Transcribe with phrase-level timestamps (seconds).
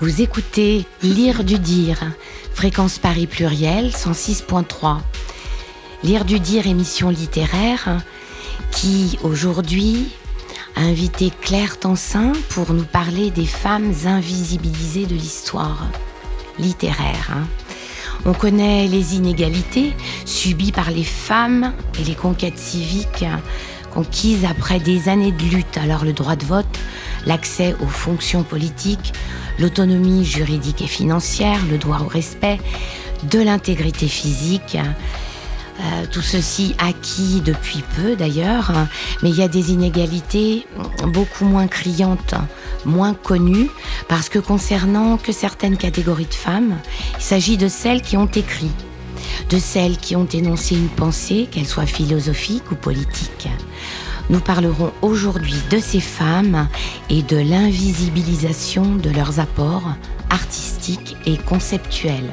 [0.00, 2.00] Vous écoutez Lire du dire,
[2.54, 4.96] fréquence Paris pluriel 106.3.
[6.04, 8.00] Lire du dire, émission littéraire
[8.70, 10.08] qui aujourd'hui
[10.74, 15.86] a invité Claire Tansin pour nous parler des femmes invisibilisées de l'histoire
[16.58, 17.28] littéraire.
[17.34, 17.46] Hein.
[18.24, 19.92] On connaît les inégalités
[20.24, 23.26] subies par les femmes et les conquêtes civiques
[23.92, 25.76] conquises après des années de lutte.
[25.76, 26.78] Alors le droit de vote,
[27.26, 29.12] l'accès aux fonctions politiques,
[29.60, 32.58] l'autonomie juridique et financière, le droit au respect,
[33.24, 34.76] de l'intégrité physique.
[34.76, 38.70] Euh, tout ceci acquis depuis peu d'ailleurs,
[39.22, 40.66] mais il y a des inégalités
[41.06, 42.34] beaucoup moins criantes,
[42.84, 43.70] moins connues,
[44.06, 46.76] parce que concernant que certaines catégories de femmes,
[47.16, 48.72] il s'agit de celles qui ont écrit,
[49.48, 53.48] de celles qui ont énoncé une pensée, qu'elle soit philosophique ou politique.
[54.30, 56.68] Nous parlerons aujourd'hui de ces femmes
[57.10, 59.94] et de l'invisibilisation de leurs apports
[60.30, 62.32] artistiques et conceptuels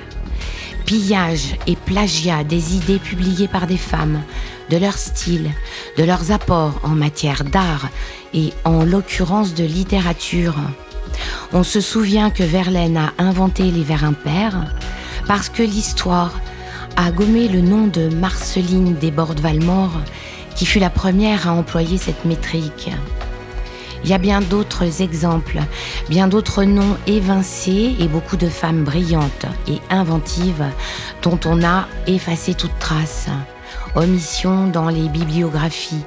[0.88, 4.22] pillage et plagiat des idées publiées par des femmes,
[4.70, 5.52] de leur style,
[5.98, 7.90] de leurs apports en matière d'art
[8.34, 10.56] et en l'occurrence de littérature.
[11.52, 14.74] On se souvient que Verlaine a inventé les vers impairs
[15.28, 16.32] parce que l'histoire
[16.96, 20.00] a gommé le nom de Marceline Desbordes-Valmore
[20.58, 22.90] qui fut la première à employer cette métrique.
[24.04, 25.60] Il y a bien d'autres exemples,
[26.10, 30.66] bien d'autres noms évincés et beaucoup de femmes brillantes et inventives
[31.22, 33.28] dont on a effacé toute trace.
[33.96, 36.04] Omission dans les bibliographies,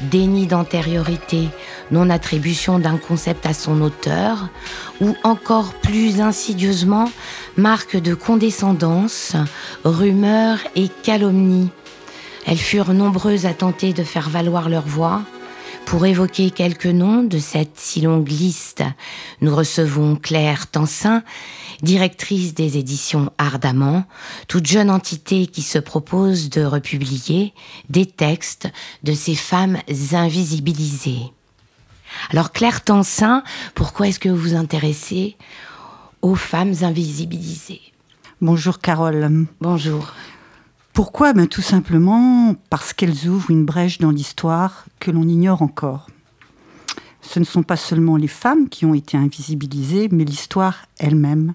[0.00, 1.48] déni d'antériorité,
[1.90, 4.48] non-attribution d'un concept à son auteur,
[5.00, 7.10] ou encore plus insidieusement,
[7.56, 9.36] marque de condescendance,
[9.84, 11.70] rumeurs et calomnies.
[12.46, 15.22] Elles furent nombreuses à tenter de faire valoir leur voix,
[15.86, 18.82] pour évoquer quelques noms de cette si longue liste,
[19.40, 21.22] nous recevons Claire Tansin,
[21.82, 24.04] directrice des éditions Ardemment,
[24.48, 27.52] toute jeune entité qui se propose de republier
[27.90, 28.68] des textes
[29.02, 29.78] de ces femmes
[30.12, 31.32] invisibilisées.
[32.30, 33.42] Alors Claire Tansin,
[33.74, 35.36] pourquoi est-ce que vous vous intéressez
[36.22, 37.82] aux femmes invisibilisées?
[38.40, 39.46] Bonjour Carole.
[39.60, 40.14] Bonjour.
[40.92, 41.32] Pourquoi?
[41.32, 46.06] Ben, Tout simplement parce qu'elles ouvrent une brèche dans l'histoire que l'on ignore encore.
[47.22, 51.54] Ce ne sont pas seulement les femmes qui ont été invisibilisées, mais l'histoire elle-même.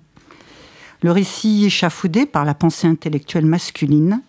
[1.04, 4.22] Le récit échafaudé par la pensée intellectuelle masculine,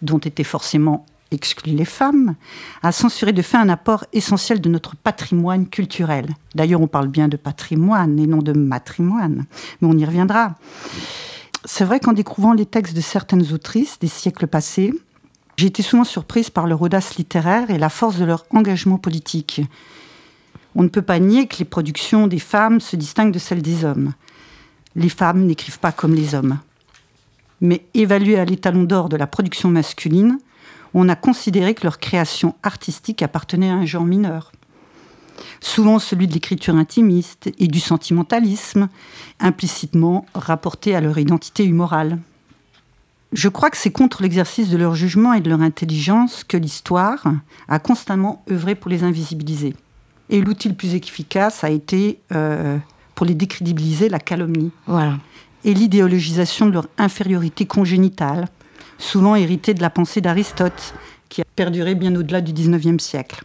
[0.00, 2.34] dont étaient forcément exclues les femmes,
[2.82, 6.28] a censuré de fait un apport essentiel de notre patrimoine culturel.
[6.54, 9.44] D'ailleurs, on parle bien de patrimoine et non de matrimoine,
[9.80, 10.54] mais on y reviendra.
[11.66, 14.92] C'est vrai qu'en découvrant les textes de certaines autrices des siècles passés,
[15.56, 19.62] j'ai été souvent surprise par leur audace littéraire et la force de leur engagement politique.
[20.74, 23.84] On ne peut pas nier que les productions des femmes se distinguent de celles des
[23.84, 24.12] hommes.
[24.94, 26.58] Les femmes n'écrivent pas comme les hommes.
[27.62, 30.38] Mais évaluées à l'étalon d'or de la production masculine,
[30.92, 34.52] on a considéré que leur création artistique appartenait à un genre mineur
[35.60, 38.88] souvent celui de l'écriture intimiste et du sentimentalisme,
[39.40, 42.18] implicitement rapporté à leur identité humorale.
[43.32, 47.24] Je crois que c'est contre l'exercice de leur jugement et de leur intelligence que l'histoire
[47.66, 49.74] a constamment œuvré pour les invisibiliser.
[50.30, 52.78] Et l'outil le plus efficace a été, euh,
[53.16, 54.70] pour les décrédibiliser, la calomnie.
[54.86, 55.18] Voilà.
[55.64, 58.46] Et l'idéologisation de leur infériorité congénitale,
[58.98, 60.94] souvent héritée de la pensée d'Aristote,
[61.28, 63.44] qui a perduré bien au-delà du XIXe siècle.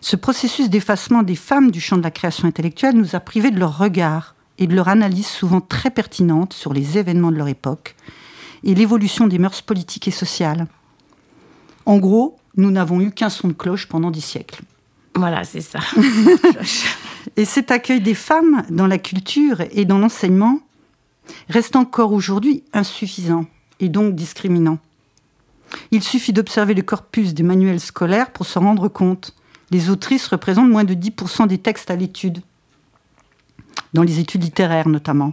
[0.00, 3.58] Ce processus d'effacement des femmes du champ de la création intellectuelle nous a privés de
[3.58, 7.96] leur regard et de leur analyse souvent très pertinente sur les événements de leur époque
[8.64, 10.66] et l'évolution des mœurs politiques et sociales.
[11.86, 14.62] En gros, nous n'avons eu qu'un son de cloche pendant dix siècles.
[15.14, 15.80] Voilà, c'est ça.
[17.36, 20.60] et cet accueil des femmes dans la culture et dans l'enseignement
[21.48, 23.46] reste encore aujourd'hui insuffisant
[23.80, 24.78] et donc discriminant.
[25.90, 29.34] Il suffit d'observer le corpus des manuels scolaires pour s'en rendre compte
[29.70, 32.42] les autrices représentent moins de 10% des textes à l'étude,
[33.92, 35.32] dans les études littéraires notamment.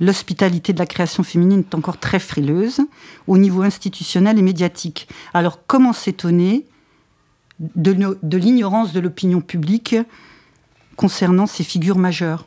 [0.00, 2.80] L'hospitalité de la création féminine est encore très frileuse
[3.26, 5.08] au niveau institutionnel et médiatique.
[5.34, 6.64] Alors comment s'étonner
[7.60, 9.96] de, l'ignorance de l'opinion publique
[10.96, 12.46] concernant ces figures majeures?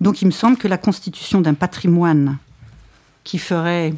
[0.00, 2.38] Donc il me semble que la constitution d'un patrimoine
[3.22, 3.94] qui ferait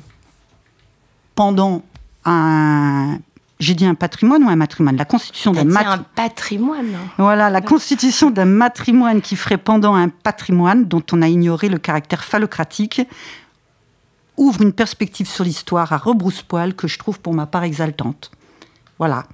[1.34, 1.82] pendant
[2.26, 3.18] un
[3.62, 4.96] j'ai dit un patrimoine ou un matrimoine?
[4.96, 6.00] La constitution d'un matrimoine.
[6.00, 6.96] un patrimoine.
[7.16, 11.78] Voilà, la constitution d'un matrimoine qui ferait pendant un patrimoine dont on a ignoré le
[11.78, 13.02] caractère phallocratique
[14.36, 18.32] ouvre une perspective sur l'histoire à rebrousse-poil que je trouve pour ma part exaltante.
[18.98, 19.26] Voilà.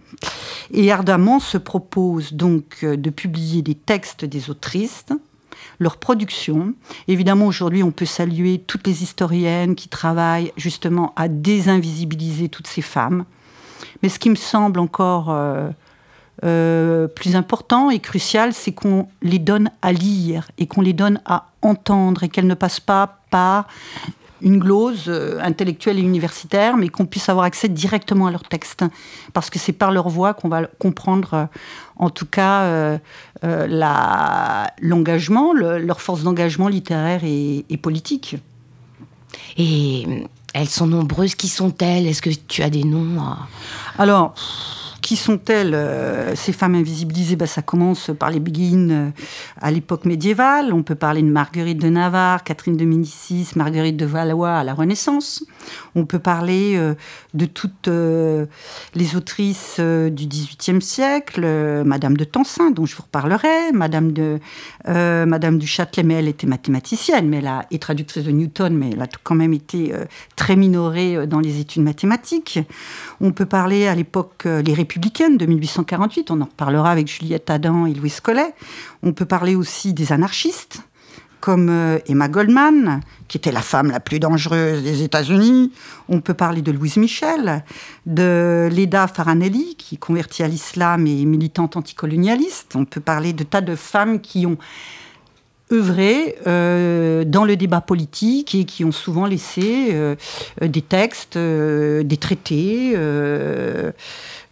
[0.73, 5.07] Et ardemment se propose donc euh, de publier des textes des autrices,
[5.79, 6.75] leur production.
[7.07, 12.83] Évidemment, aujourd'hui, on peut saluer toutes les historiennes qui travaillent justement à désinvisibiliser toutes ces
[12.83, 13.25] femmes.
[14.03, 15.69] Mais ce qui me semble encore euh,
[16.45, 21.21] euh, plus important et crucial, c'est qu'on les donne à lire et qu'on les donne
[21.25, 23.67] à entendre et qu'elles ne passent pas par
[24.41, 28.85] une glose euh, intellectuelle et universitaire, mais qu'on puisse avoir accès directement à leur texte,
[29.33, 31.49] parce que c'est par leur voix qu'on va comprendre,
[31.97, 32.99] en tout cas,
[33.43, 38.37] l'engagement, leur force d'engagement littéraire et, et, politique.
[39.57, 40.07] Et
[40.55, 41.35] elles sont nombreuses.
[41.35, 42.07] Qui sont-elles?
[42.07, 43.19] Est-ce que tu as des noms?
[43.99, 44.35] Alors.
[45.09, 49.11] Qui sont-elles euh, Ces femmes invisibilisées, bah, ça commence par les Béguines euh,
[49.59, 50.75] à l'époque médiévale.
[50.75, 54.75] On peut parler de Marguerite de Navarre, Catherine de Médicis, Marguerite de Valois à la
[54.75, 55.43] Renaissance.
[55.95, 56.95] On peut parler euh,
[57.33, 61.41] de toutes les autrices du XVIIIe siècle,
[61.87, 64.39] Madame de Tencin, dont je vous reparlerai, Madame, de,
[64.87, 68.91] Madame du Châtelet, mais elle était mathématicienne, mais elle a, et traductrice de Newton, mais
[68.93, 69.95] elle a quand même été
[70.37, 72.59] très minorée dans les études mathématiques.
[73.23, 77.87] On peut parler à l'époque les républicaine de 1848, on en reparlera avec Juliette Adam
[77.87, 78.53] et Louis Collet.
[79.05, 80.81] On peut parler aussi des anarchistes,
[81.39, 85.71] comme euh, Emma Goldman, qui était la femme la plus dangereuse des États-Unis.
[86.09, 87.63] On peut parler de Louise Michel,
[88.07, 92.75] de Leda Faranelli, qui convertit à l'islam et militante anticolonialiste.
[92.75, 94.59] On peut parler de tas de femmes qui ont
[95.71, 100.17] œuvré euh, dans le débat politique et qui ont souvent laissé euh,
[100.61, 102.97] des textes, des traités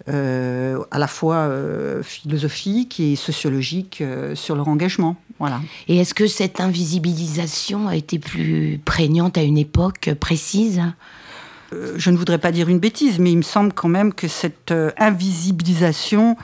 [0.08, 5.16] euh, à la fois euh, philosophique et sociologique euh, sur leur engagement.
[5.40, 5.60] Voilà.
[5.88, 10.80] Et est-ce que cette invisibilisation a été plus prégnante à une époque précise?
[11.72, 14.72] Je ne voudrais pas dire une bêtise, mais il me semble quand même que cette
[14.96, 16.36] invisibilisation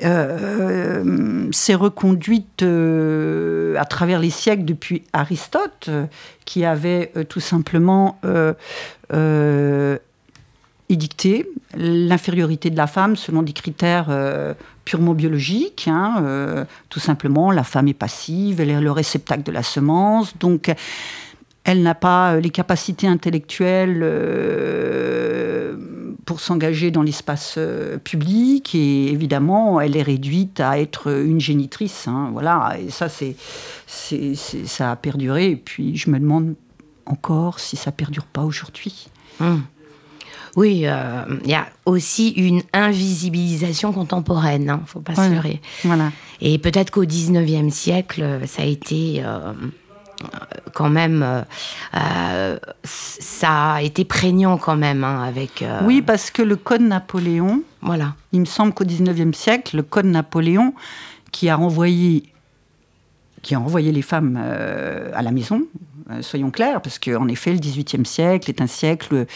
[0.00, 5.88] s'est reconduite à travers les siècles depuis Aristote,
[6.44, 8.18] qui avait tout simplement
[10.88, 14.54] édicté l'infériorité de la femme selon des critères euh,
[14.84, 15.86] purement biologiques.
[15.88, 20.36] Hein, euh, tout simplement, la femme est passive, elle est le réceptacle de la semence,
[20.38, 20.74] donc
[21.64, 24.00] elle n'a pas euh, les capacités intellectuelles
[26.24, 27.58] pour s'engager dans l'espace
[28.04, 32.06] public et évidemment, elle est réduite à être une génitrice.
[32.06, 33.34] Hein, voilà, et ça, c'est,
[33.86, 35.50] ça a perduré.
[35.50, 36.54] Et puis, je me demande
[37.06, 39.08] encore si ça perdure pas aujourd'hui.
[39.40, 39.62] Hum.
[40.56, 45.30] Oui, euh, il y a aussi une invisibilisation contemporaine, il hein, ne faut pas se
[45.30, 45.60] leurrer.
[45.84, 46.12] Voilà.
[46.40, 49.52] Et peut-être qu'au 19e siècle, ça a été euh,
[50.74, 51.44] quand même,
[51.94, 55.64] euh, ça a été prégnant quand même hein, avec.
[55.84, 58.14] Oui, parce que le Code Napoléon, voilà.
[58.32, 60.74] il me semble qu'au 19e siècle, le Code Napoléon,
[61.32, 62.32] qui a renvoyé,
[63.42, 65.62] qui a renvoyé les femmes à la maison,
[66.20, 69.26] soyons clairs, parce qu'en effet, le 18e siècle est un siècle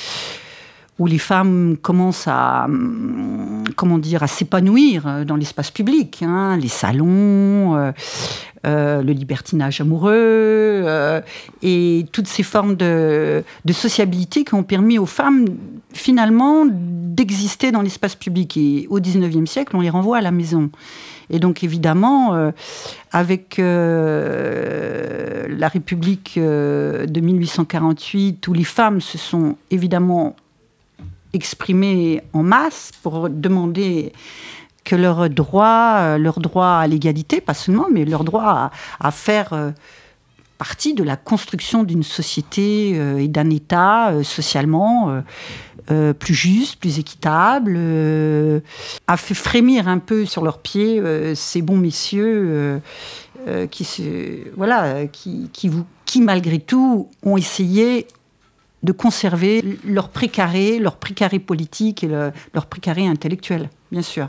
[0.98, 6.68] où les femmes commencent à, hum, comment dire, à s'épanouir dans l'espace public, hein, les
[6.68, 7.92] salons, euh,
[8.66, 11.20] euh, le libertinage amoureux euh,
[11.62, 15.46] et toutes ces formes de, de, sociabilité qui ont permis aux femmes
[15.92, 18.56] finalement d'exister dans l'espace public.
[18.56, 20.70] Et au XIXe siècle, on les renvoie à la maison.
[21.30, 22.52] Et donc évidemment,
[23.10, 23.62] avec la
[25.68, 30.36] République de 1848, où les femmes se sont évidemment
[31.32, 34.12] exprimé en masse pour demander
[34.84, 38.70] que leur droit, euh, leur droit à l'égalité, pas seulement, mais leur droit
[39.00, 39.70] à, faire euh,
[40.58, 45.22] partie de la construction d'une société euh, et d'un État socialement
[46.20, 47.76] plus juste, plus équitable,
[49.08, 51.02] a fait frémir un peu sur leurs pieds
[51.34, 52.80] ces bons messieurs
[53.70, 53.86] qui,
[54.56, 58.06] voilà, qui, qui, malgré tout, ont essayé
[58.82, 64.28] de conserver leur précaré, leur précaré politique et leur précaré intellectuel, bien sûr.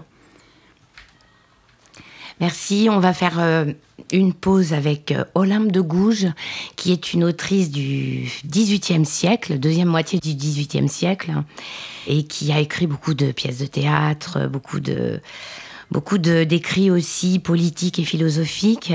[2.40, 2.88] Merci.
[2.92, 3.66] On va faire euh,
[4.12, 6.28] une pause avec euh, Olympe de Gouges,
[6.76, 11.32] qui est une autrice du XVIIIe siècle, deuxième moitié du XVIIIe siècle,
[12.08, 15.20] et qui a écrit beaucoup de pièces de théâtre, beaucoup de
[15.92, 18.94] beaucoup d'écrits aussi politiques et philosophiques.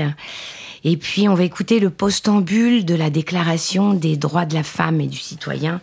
[0.83, 5.01] Et puis, on va écouter le postambule de la Déclaration des droits de la femme
[5.01, 5.81] et du citoyen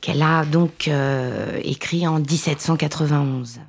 [0.00, 3.60] qu'elle a donc euh, écrit en 1791.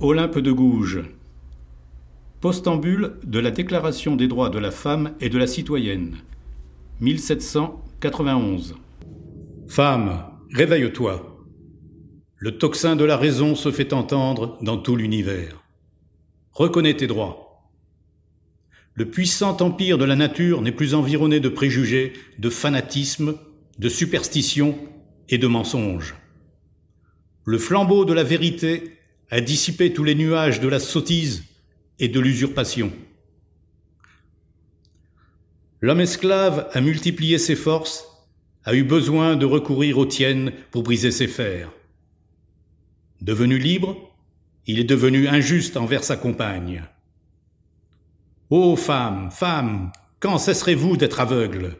[0.00, 1.02] Olympe de Gouges.
[2.40, 6.16] Postambule de la Déclaration des droits de la femme et de la citoyenne.
[7.00, 8.76] 1791.
[9.68, 11.38] Femme, réveille-toi.
[12.36, 15.62] Le tocsin de la raison se fait entendre dans tout l'univers.
[16.52, 17.49] Reconnais tes droits.
[19.00, 23.38] Le puissant empire de la nature n'est plus environné de préjugés, de fanatisme,
[23.78, 24.78] de superstitions
[25.30, 26.16] et de mensonges.
[27.46, 28.98] Le flambeau de la vérité
[29.30, 31.44] a dissipé tous les nuages de la sottise
[31.98, 32.92] et de l'usurpation.
[35.80, 38.04] L'homme esclave a multiplié ses forces,
[38.64, 41.72] a eu besoin de recourir aux tiennes pour briser ses fers.
[43.22, 43.96] Devenu libre,
[44.66, 46.84] il est devenu injuste envers sa compagne.
[48.52, 51.76] Ô femme, femme, quand cesserez-vous d'être aveugle?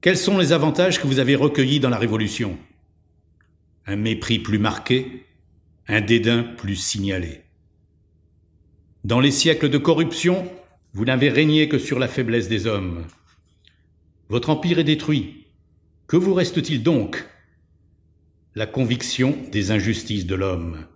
[0.00, 2.56] Quels sont les avantages que vous avez recueillis dans la Révolution?
[3.84, 5.26] Un mépris plus marqué,
[5.88, 7.42] un dédain plus signalé.
[9.04, 10.50] Dans les siècles de corruption,
[10.94, 13.04] vous n'avez régné que sur la faiblesse des hommes.
[14.30, 15.48] Votre empire est détruit.
[16.06, 17.28] Que vous reste-t-il donc?
[18.54, 20.86] La conviction des injustices de l'homme.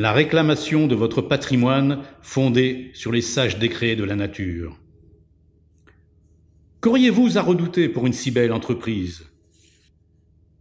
[0.00, 4.78] La réclamation de votre patrimoine fondé sur les sages décrets de la nature.
[6.80, 9.26] Qu'auriez-vous à redouter pour une si belle entreprise?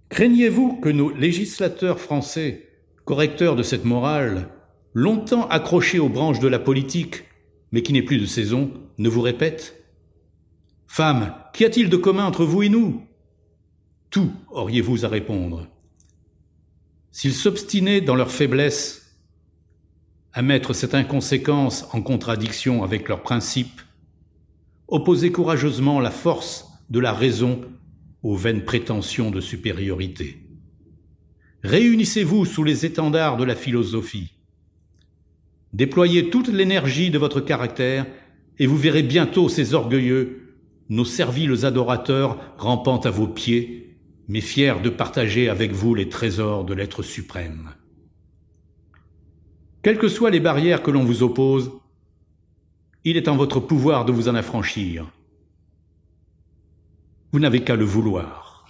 [0.10, 2.67] Craignez-vous que nos législateurs français,
[3.05, 4.50] correcteurs de cette morale,
[4.93, 7.24] longtemps accrochés aux branches de la politique,
[7.72, 9.81] mais qui n'est plus de saison, ne vous répètent?
[10.86, 13.08] Femme, qu'y a-t-il de commun entre vous et nous?
[14.10, 15.65] Tout auriez-vous à répondre?
[17.12, 18.99] S'ils s'obstinaient dans leur faiblesse
[20.33, 23.81] à mettre cette inconséquence en contradiction avec leurs principes,
[24.88, 27.62] opposaient courageusement la force de la raison
[28.24, 30.38] aux vaines prétentions de supériorité.
[31.63, 34.33] Réunissez-vous sous les étendards de la philosophie.
[35.74, 38.05] Déployez toute l'énergie de votre caractère
[38.57, 40.55] et vous verrez bientôt ces orgueilleux,
[40.89, 46.65] nos serviles adorateurs rampant à vos pieds, mais fiers de partager avec vous les trésors
[46.65, 47.69] de l'être suprême.
[49.81, 51.71] Quelles que soient les barrières que l'on vous oppose,
[53.05, 55.09] il est en votre pouvoir de vous en affranchir.
[57.31, 58.65] Vous n'avez qu'à le vouloir.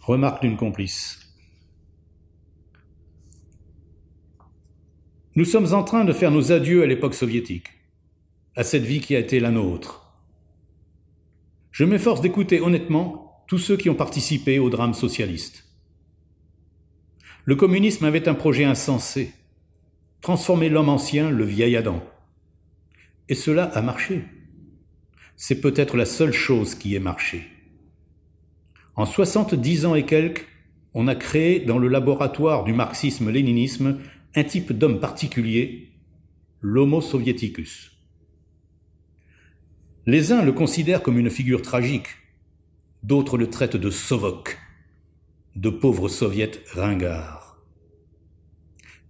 [0.00, 1.20] Remarque d'une complice.
[5.34, 7.68] Nous sommes en train de faire nos adieux à l'époque soviétique,
[8.54, 10.16] à cette vie qui a été la nôtre.
[11.72, 15.64] Je m'efforce d'écouter honnêtement tous ceux qui ont participé au drame socialiste.
[17.44, 19.32] Le communisme avait un projet insensé,
[20.20, 22.02] transformer l'homme ancien, le vieil Adam.
[23.28, 24.24] Et cela a marché.
[25.36, 27.46] C'est peut-être la seule chose qui ait marché.
[28.96, 30.46] En 70 ans et quelques,
[30.94, 34.00] on a créé dans le laboratoire du marxisme-léninisme
[34.34, 35.92] un type d'homme particulier,
[36.60, 37.92] l'Homo soviéticus.
[40.06, 42.08] Les uns le considèrent comme une figure tragique,
[43.06, 44.58] d'autres le traitent de Sovok,
[45.54, 47.62] de pauvre soviet ringard.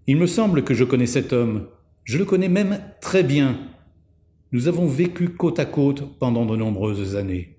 [0.06, 1.68] Il me semble que je connais cet homme,
[2.04, 3.58] je le connais même très bien,
[4.52, 7.56] nous avons vécu côte à côte pendant de nombreuses années.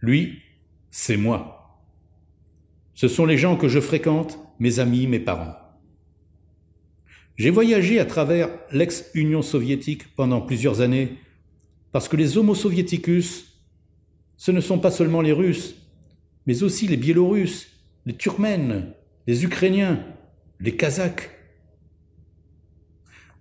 [0.00, 0.42] Lui,
[0.90, 1.80] c'est moi.
[2.92, 5.56] Ce sont les gens que je fréquente, mes amis, mes parents.
[7.36, 11.16] J'ai voyagé à travers l'ex-Union soviétique pendant plusieurs années
[11.92, 13.47] parce que les Homo soviéticus,
[14.38, 15.74] ce ne sont pas seulement les Russes,
[16.46, 17.66] mais aussi les Biélorusses,
[18.06, 18.94] les Turkmènes,
[19.26, 20.02] les Ukrainiens,
[20.60, 21.28] les Kazakhs.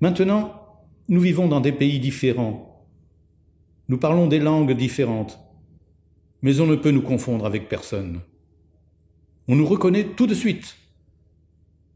[0.01, 2.86] Maintenant, nous vivons dans des pays différents.
[3.88, 5.39] Nous parlons des langues différentes.
[6.42, 8.22] Mais on ne peut nous confondre avec personne.
[9.48, 10.77] On nous reconnaît tout de suite.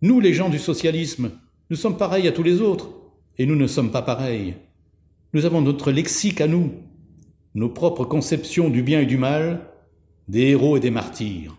[0.02, 1.32] Nous, les gens du socialisme,
[1.70, 2.92] nous sommes pareils à tous les autres,
[3.38, 4.56] et nous ne sommes pas pareils.
[5.34, 6.72] Nous avons notre lexique à nous,
[7.54, 9.68] nos propres conceptions du bien et du mal,
[10.28, 11.58] des héros et des martyrs.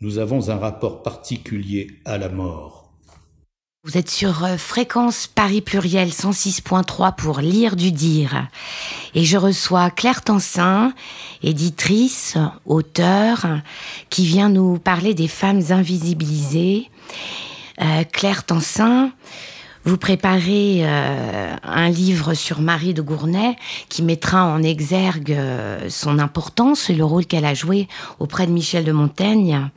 [0.00, 2.78] Nous avons un rapport particulier à la mort.
[3.84, 8.48] Vous êtes sur euh, Fréquence Paris Pluriel 106.3 pour lire du dire.
[9.14, 10.92] Et je reçois Claire Tansin,
[11.42, 12.36] éditrice,
[12.66, 13.46] auteure,
[14.10, 16.90] qui vient nous parler des femmes invisibilisées.
[17.80, 19.12] Euh, Claire Tansin,
[19.88, 23.56] vous préparez euh, un livre sur Marie de Gournay
[23.88, 28.52] qui mettra en exergue euh, son importance et le rôle qu'elle a joué auprès de
[28.52, 29.70] Michel de Montaigne.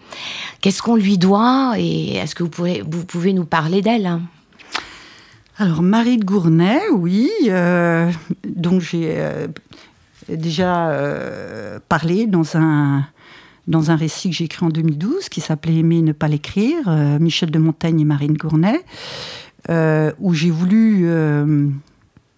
[0.59, 4.19] Qu'est-ce qu'on lui doit et est-ce que vous pouvez, nous parler d'elle?
[5.57, 8.11] Alors Marie de Gournay, oui, euh,
[8.45, 9.17] dont j'ai
[10.27, 10.91] déjà
[11.87, 16.89] parlé dans un récit que j'ai écrit en 2012 qui s'appelait Aimer ne pas l'écrire,
[17.19, 18.81] Michel de Montaigne et Marine Gournay.
[19.69, 21.67] Euh, où j'ai voulu euh,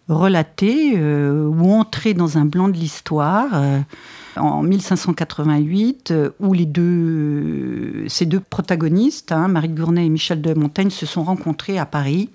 [0.09, 3.49] relater euh, ou entrer dans un blanc de l'histoire
[4.35, 6.53] en 1588, où
[8.07, 12.29] ces deux protagonistes, hein, Marie Gournay et Michel de Montaigne, se sont rencontrés à Paris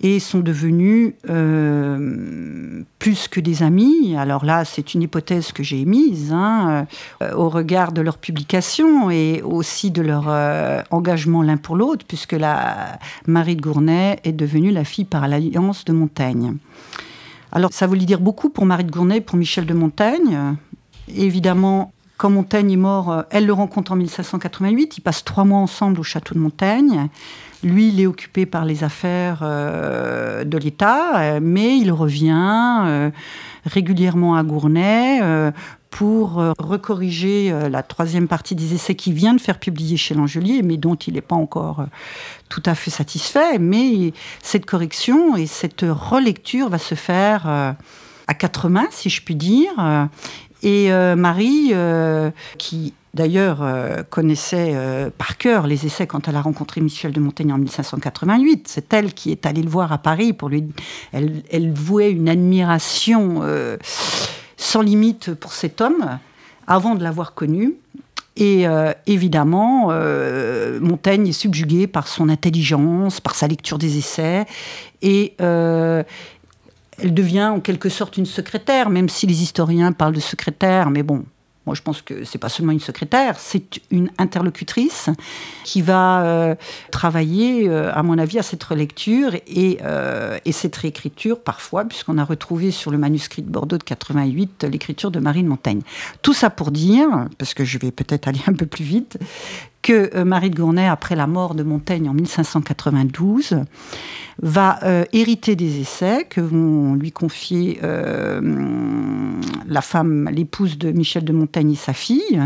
[0.00, 4.14] et sont devenus euh, plus que des amis.
[4.16, 6.86] Alors là, c'est une hypothèse que j'ai émise hein,
[7.22, 12.04] euh, au regard de leur publication et aussi de leur euh, engagement l'un pour l'autre,
[12.06, 16.54] puisque la Marie de Gournay est devenue la fille par l'alliance de Montaigne.
[17.50, 20.56] Alors ça voulait dire beaucoup pour Marie de Gournay pour Michel de Montaigne.
[21.08, 24.98] Évidemment, quand Montaigne est mort, elle le rencontre en 1588.
[24.98, 27.08] Ils passent trois mois ensemble au château de Montaigne.
[27.64, 33.10] Lui, il est occupé par les affaires euh, de l'État, euh, mais il revient euh,
[33.64, 35.20] régulièrement à Gournay
[35.90, 40.76] pour recorriger la troisième partie des essais qu'il vient de faire publier chez L'Angelier, mais
[40.76, 41.86] dont il n'est pas encore
[42.50, 43.58] tout à fait satisfait.
[43.58, 44.12] Mais
[44.42, 49.70] cette correction et cette relecture va se faire à quatre mains, si je puis dire.
[50.62, 51.72] Et Marie,
[52.58, 57.20] qui d'ailleurs euh, connaissait euh, par cœur les essais quand elle a rencontré Michel de
[57.20, 58.68] Montaigne en 1588.
[58.68, 60.64] C'est elle qui est allée le voir à Paris pour lui.
[61.12, 63.76] Elle, vouait une admiration euh,
[64.56, 66.18] sans limite pour cet homme
[66.66, 67.74] avant de l'avoir connu.
[68.40, 68.66] Et
[69.08, 69.88] évidemment,
[70.80, 74.46] Montaigne est subjugué par son intelligence, par sa lecture des essais,
[75.02, 76.04] et elle
[77.14, 81.24] devient en quelque sorte une secrétaire, même si les historiens parlent de secrétaire, mais bon,
[81.74, 85.10] je pense que c'est pas seulement une secrétaire, c'est une interlocutrice
[85.64, 86.54] qui va euh,
[86.90, 92.18] travailler, euh, à mon avis, à cette relecture et, euh, et cette réécriture parfois, puisqu'on
[92.18, 95.82] a retrouvé sur le manuscrit de Bordeaux de 88 l'écriture de Marie de Montaigne.
[96.22, 97.08] Tout ça pour dire,
[97.38, 99.18] parce que je vais peut-être aller un peu plus vite,
[99.88, 103.60] que Marie de Gournay, après la mort de Montaigne en 1592,
[104.42, 108.38] va euh, hériter des essais que vont lui confier euh,
[109.66, 112.38] la femme, l'épouse de Michel de Montaigne et sa fille,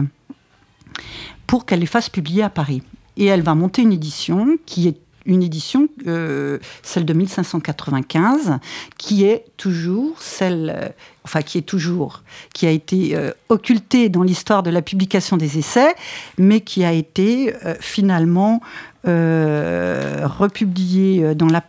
[1.48, 2.80] pour qu'elle les fasse publier à Paris.
[3.16, 8.58] Et elle va monter une édition qui est une édition, euh, celle de 1595,
[8.98, 12.22] qui est toujours celle, enfin qui est toujours,
[12.54, 13.16] qui a été
[13.48, 15.94] occultée dans l'histoire de la publication des essais,
[16.38, 18.60] mais qui a été finalement
[19.04, 21.60] euh, republié euh, dans la,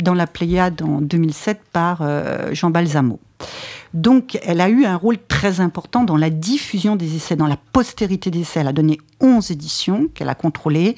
[0.00, 3.20] dans la Pléiade en 2007 par euh, Jean Balsamo.
[3.94, 7.58] Donc, elle a eu un rôle très important dans la diffusion des essais, dans la
[7.72, 8.58] postérité des essais.
[8.58, 10.96] Elle a donné 11 éditions qu'elle a contrôlées.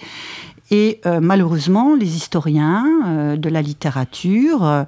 [0.75, 4.87] Et malheureusement, les historiens de la littérature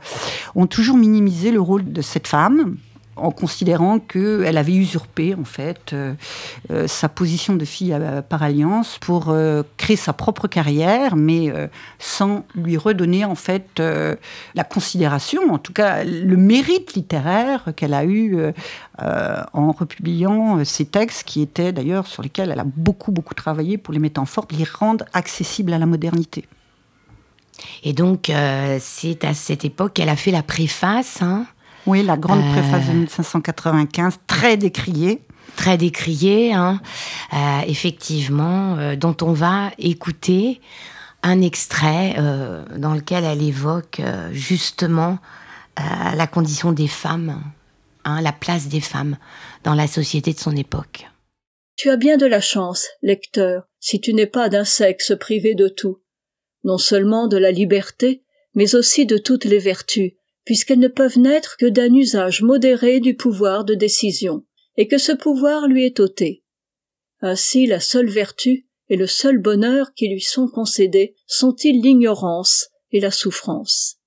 [0.54, 2.76] ont toujours minimisé le rôle de cette femme,
[3.16, 6.14] en considérant qu'elle avait usurpé en fait euh,
[6.70, 7.96] euh, sa position de fille
[8.28, 11.52] par alliance pour euh, créer sa propre carrière, mais
[11.98, 18.04] sans lui redonner en fait la considération, en tout cas le mérite littéraire qu'elle a
[18.04, 18.36] eu
[18.98, 23.92] en republiant ces textes qui étaient d'ailleurs sur lesquels elle a beaucoup beaucoup travaillé pour
[23.92, 26.44] les mettre en forme, les rendre accessibles à la modernité.
[27.82, 28.30] Et donc,
[28.80, 31.46] c'est à cette époque qu'elle a fait la préface hein,
[31.86, 35.20] oui, la grande euh, préface de 1595, très décriée.
[35.56, 36.80] Très décriée, hein,
[37.32, 40.60] euh, effectivement, euh, dont on va écouter
[41.22, 42.16] un extrait
[42.76, 45.18] dans lequel elle évoque justement
[45.78, 47.40] la condition des femmes,
[48.04, 49.16] hein, la place des femmes
[49.62, 51.06] dans la société de son époque.
[51.76, 55.68] Tu as bien de la chance, lecteur, si tu n'es pas d'un sexe privé de
[55.68, 56.02] tout,
[56.62, 58.22] non seulement de la liberté,
[58.54, 60.12] mais aussi de toutes les vertus,
[60.44, 64.44] puisqu'elles ne peuvent naître que d'un usage modéré du pouvoir de décision,
[64.76, 66.44] et que ce pouvoir lui est ôté.
[67.20, 73.00] Ainsi la seule vertu et le seul bonheur qui lui sont concédés sont-ils l'ignorance et
[73.00, 73.98] la souffrance.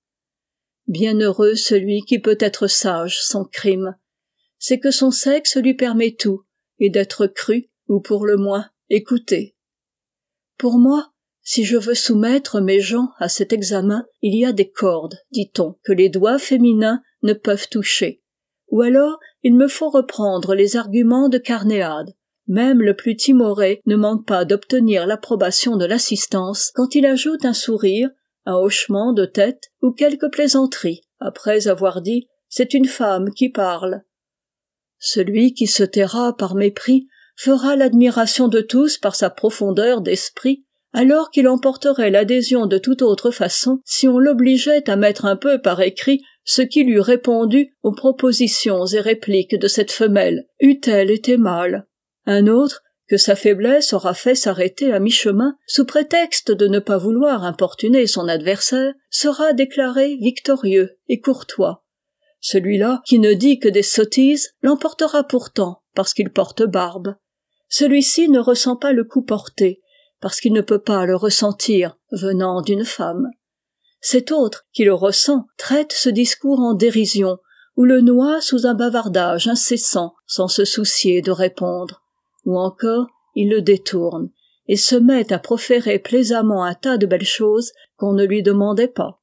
[0.87, 3.95] Bienheureux celui qui peut être sage sans crime,
[4.59, 6.43] c'est que son sexe lui permet tout,
[6.79, 9.55] et d'être cru, ou pour le moins écouté.
[10.57, 11.11] Pour moi,
[11.49, 15.77] si je veux soumettre mes gens à cet examen, il y a des cordes, dit-on,
[15.85, 18.21] que les doigts féminins ne peuvent toucher.
[18.67, 22.13] Ou alors, il me faut reprendre les arguments de Carnéade.
[22.47, 27.53] Même le plus timoré ne manque pas d'obtenir l'approbation de l'assistance quand il ajoute un
[27.53, 28.09] sourire,
[28.45, 34.03] un hochement de tête ou quelque plaisanterie, après avoir dit C'est une femme qui parle.
[34.99, 37.07] Celui qui se taira par mépris
[37.37, 40.66] fera l'admiration de tous par sa profondeur d'esprit
[40.97, 45.61] alors qu'il emporterait l'adhésion de toute autre façon si on l'obligeait à mettre un peu
[45.61, 51.37] par écrit ce qu'il eût répondu aux propositions et répliques de cette femelle, eût-elle été
[51.37, 51.85] mâle?
[52.25, 56.97] Un autre, que sa faiblesse aura fait s'arrêter à mi-chemin, sous prétexte de ne pas
[56.97, 61.85] vouloir importuner son adversaire, sera déclaré victorieux et courtois.
[62.39, 67.13] Celui-là, qui ne dit que des sottises, l'emportera pourtant parce qu'il porte barbe.
[67.69, 69.79] Celui-ci ne ressent pas le coup porté,
[70.19, 73.29] parce qu'il ne peut pas le ressentir venant d'une femme.
[73.99, 77.39] Cet autre, qui le ressent, traite ce discours en dérision,
[77.75, 82.01] ou le noie sous un bavardage incessant, sans se soucier de répondre,
[82.45, 84.31] ou encore il le détourne,
[84.67, 88.87] et se met à proférer plaisamment un tas de belles choses qu'on ne lui demandait
[88.87, 89.21] pas.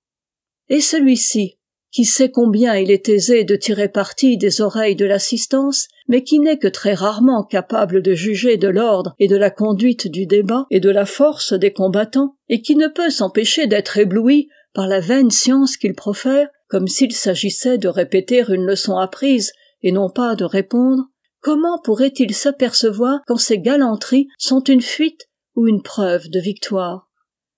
[0.69, 1.59] Et celui-ci,
[1.91, 6.39] qui sait combien il est aisé de tirer parti des oreilles de l'assistance, mais qui
[6.39, 10.67] n'est que très rarement capable de juger de l'ordre et de la conduite du débat
[10.71, 15.01] et de la force des combattants, et qui ne peut s'empêcher d'être ébloui par la
[15.01, 20.35] vaine science qu'il profère, comme s'il s'agissait de répéter une leçon apprise et non pas
[20.35, 21.05] de répondre,
[21.41, 27.11] comment pourrait-il s'apercevoir quand ces galanteries sont une fuite ou une preuve de victoire?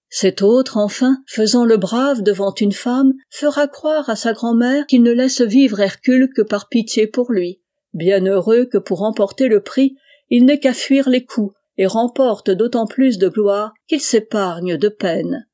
[0.09, 5.03] Cet autre, enfin, faisant le brave devant une femme, fera croire à sa grand-mère qu'il
[5.03, 7.61] ne laisse vivre Hercule que par pitié pour lui.
[7.97, 9.97] Bien heureux que pour remporter le prix,
[10.29, 14.91] il n'est qu'à fuir les coups, et remporte d'autant plus de gloire qu'il s'épargne de
[14.91, 15.49] peine.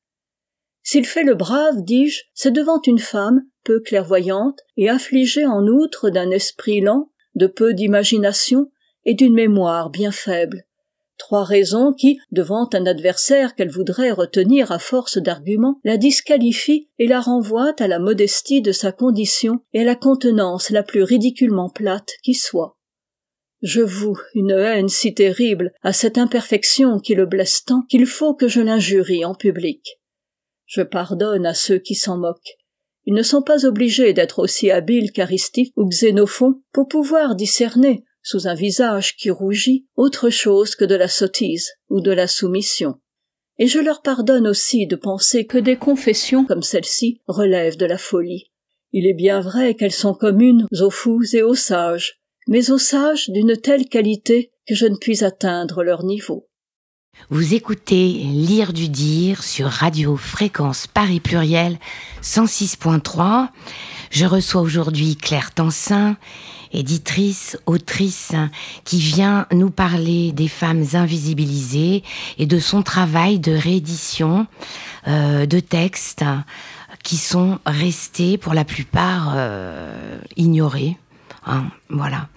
[0.81, 6.09] S'il fait le brave, dis-je, c'est devant une femme, peu clairvoyante, et affligée en outre
[6.09, 8.69] d'un esprit lent, de peu d'imagination,
[9.05, 10.65] et d'une mémoire bien faible,
[11.23, 17.07] Trois raisons qui, devant un adversaire qu'elle voudrait retenir à force d'arguments, la disqualifient et
[17.07, 21.69] la renvoient à la modestie de sa condition et à la contenance la plus ridiculement
[21.69, 22.77] plate qui soit.
[23.61, 28.33] Je voue une haine si terrible à cette imperfection qui le blesse tant qu'il faut
[28.33, 30.01] que je l'injurie en public.
[30.65, 32.57] Je pardonne à ceux qui s'en moquent.
[33.05, 38.47] Ils ne sont pas obligés d'être aussi habiles qu'Aristique ou Xénophon pour pouvoir discerner sous
[38.47, 42.99] un visage qui rougit, autre chose que de la sottise ou de la soumission.
[43.59, 47.99] Et je leur pardonne aussi de penser que des confessions comme celle-ci relèvent de la
[47.99, 48.49] folie.
[48.93, 53.29] Il est bien vrai qu'elles sont communes aux fous et aux sages, mais aux sages
[53.29, 56.47] d'une telle qualité que je ne puis atteindre leur niveau.
[57.29, 61.77] Vous écoutez Lire du Dire sur Radio Fréquence Paris Pluriel
[62.23, 63.49] 106.3.
[64.09, 66.17] Je reçois aujourd'hui Claire Tansin,
[66.73, 68.33] éditrice, autrice,
[68.83, 72.03] qui vient nous parler des femmes invisibilisées
[72.37, 74.47] et de son travail de réédition
[75.07, 76.25] euh, de textes
[77.03, 80.97] qui sont restés pour la plupart euh, ignorés.
[81.45, 82.27] Hein, voilà.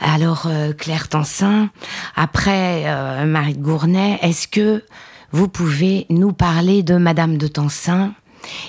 [0.00, 1.70] Alors euh, Claire Tansin,
[2.16, 2.84] après
[3.24, 4.84] Marie Gournay, est-ce que
[5.30, 8.12] vous pouvez nous parler de Madame de Tansin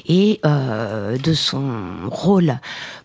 [0.08, 1.72] et de son
[2.08, 2.60] rôle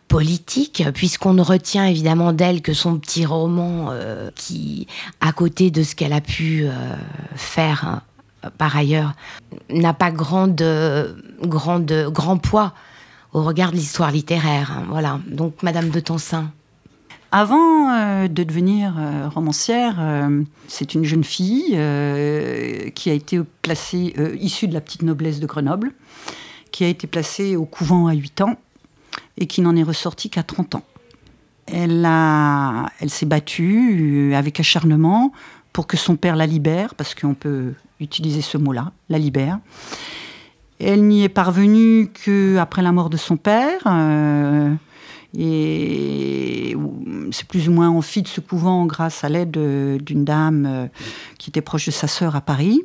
[0.08, 4.86] politique, puisqu'on ne retient évidemment d'elle que son petit roman euh, qui,
[5.20, 6.70] à côté de ce qu'elle a pu euh,
[7.34, 8.02] faire hein,
[8.58, 9.14] par ailleurs,
[9.70, 10.62] n'a pas grande,
[11.42, 12.74] grand poids
[13.32, 14.72] au regard de l'histoire littéraire.
[14.76, 15.20] Hein, voilà.
[15.26, 16.50] Donc, Madame de Tansin.
[17.32, 18.94] Avant euh, de devenir
[19.34, 19.96] romancière,
[20.68, 21.70] c'est une jeune fille
[22.94, 25.92] qui a été placée, issue de la petite noblesse de Grenoble,
[26.70, 28.56] qui a été placée au couvent à 8 ans
[29.38, 30.84] et qui n'en est ressortie qu'à 30 ans.
[31.66, 32.06] Elle,
[33.00, 35.32] elle s'est battue euh, avec acharnement
[35.72, 39.58] pour que son père la libère, parce qu'on peut utiliser ce mot-là, la libère.
[40.78, 43.80] Elle n'y est parvenue qu'après la mort de son père.
[43.86, 44.74] Euh,
[45.36, 46.76] et
[47.32, 50.86] c'est plus ou moins en de ce couvent grâce à l'aide d'une dame euh,
[51.38, 52.82] qui était proche de sa sœur à Paris.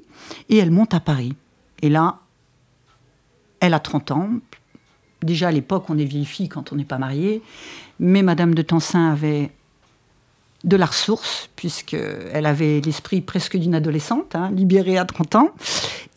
[0.49, 1.35] Et elle monte à Paris.
[1.81, 2.19] Et là,
[3.59, 4.29] elle a 30 ans,
[5.21, 7.41] déjà à l'époque, on est vieille fille quand on n'est pas marié,
[7.99, 9.51] mais Madame de Tansin avait
[10.63, 15.49] de la ressource, puisqu'elle avait l'esprit presque d'une adolescente, hein, libérée à 30 ans,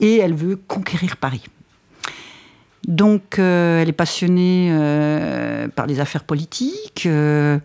[0.01, 1.43] et elle veut conquérir Paris.
[2.89, 7.05] Donc, euh, elle est passionnée euh, par les affaires politiques.
[7.07, 7.59] Euh,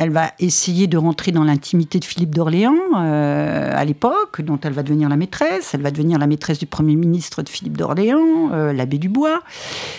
[0.00, 4.72] elle va essayer de rentrer dans l'intimité de Philippe d'Orléans euh, à l'époque, dont elle
[4.72, 5.74] va devenir la maîtresse.
[5.74, 9.42] Elle va devenir la maîtresse du Premier ministre de Philippe d'Orléans, euh, l'abbé Dubois.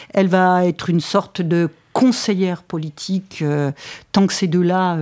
[0.09, 3.71] Elle va être une sorte de conseillère politique euh,
[4.11, 4.97] tant que ces deux-là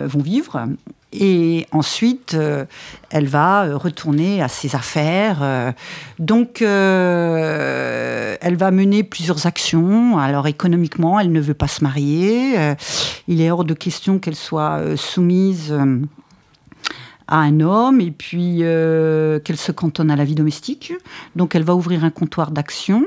[0.00, 0.66] vont vivre.
[1.12, 2.64] Et ensuite, euh,
[3.10, 5.40] elle va euh, retourner à ses affaires.
[5.42, 5.72] Euh.
[6.18, 10.18] donc, elle va mener plusieurs actions.
[10.18, 12.54] Alors, économiquement, elle ne veut pas se marier.
[13.28, 15.74] il est hors de question qu'elle soit soumise
[17.28, 20.92] à un homme et puis qu'elle se cantonne à la vie domestique.
[21.36, 23.04] Donc, elle va ouvrir un comptoir d'action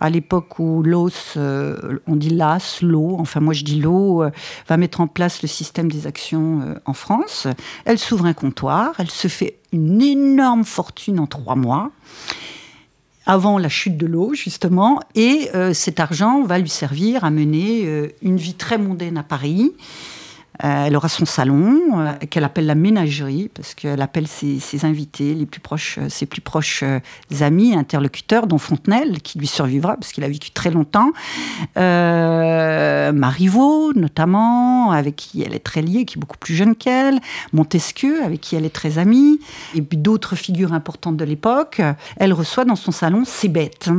[0.00, 4.30] à l'époque où l'os, euh, on dit l'AS, l'eau, enfin moi je dis l'eau, euh,
[4.66, 7.46] va mettre en place le système des actions euh, en France.
[7.84, 11.90] Elle s'ouvre un comptoir, elle se fait une énorme fortune en trois mois
[13.26, 18.38] avant la chute de l'eau, justement, et cet argent va lui servir à mener une
[18.38, 19.72] vie très mondaine à Paris.
[20.64, 25.34] Euh, elle aura son salon euh, qu'elle appelle la ménagerie parce qu'elle appelle ses, invités,
[25.34, 26.84] les plus proches, euh, ses plus proches
[27.40, 31.12] amis, interlocuteurs, dont Fontenelle qui lui survivra parce qu'il a vécu très longtemps,
[33.12, 37.20] Marivaux notamment avec qui elle est très liée, qui est beaucoup plus jeune qu'elle,
[37.52, 39.40] Montesquieu avec qui elle est très amie,
[39.74, 41.80] et puis d'autres figures importantes de l'époque.
[42.16, 43.90] Elle reçoit dans son salon ses bêtes.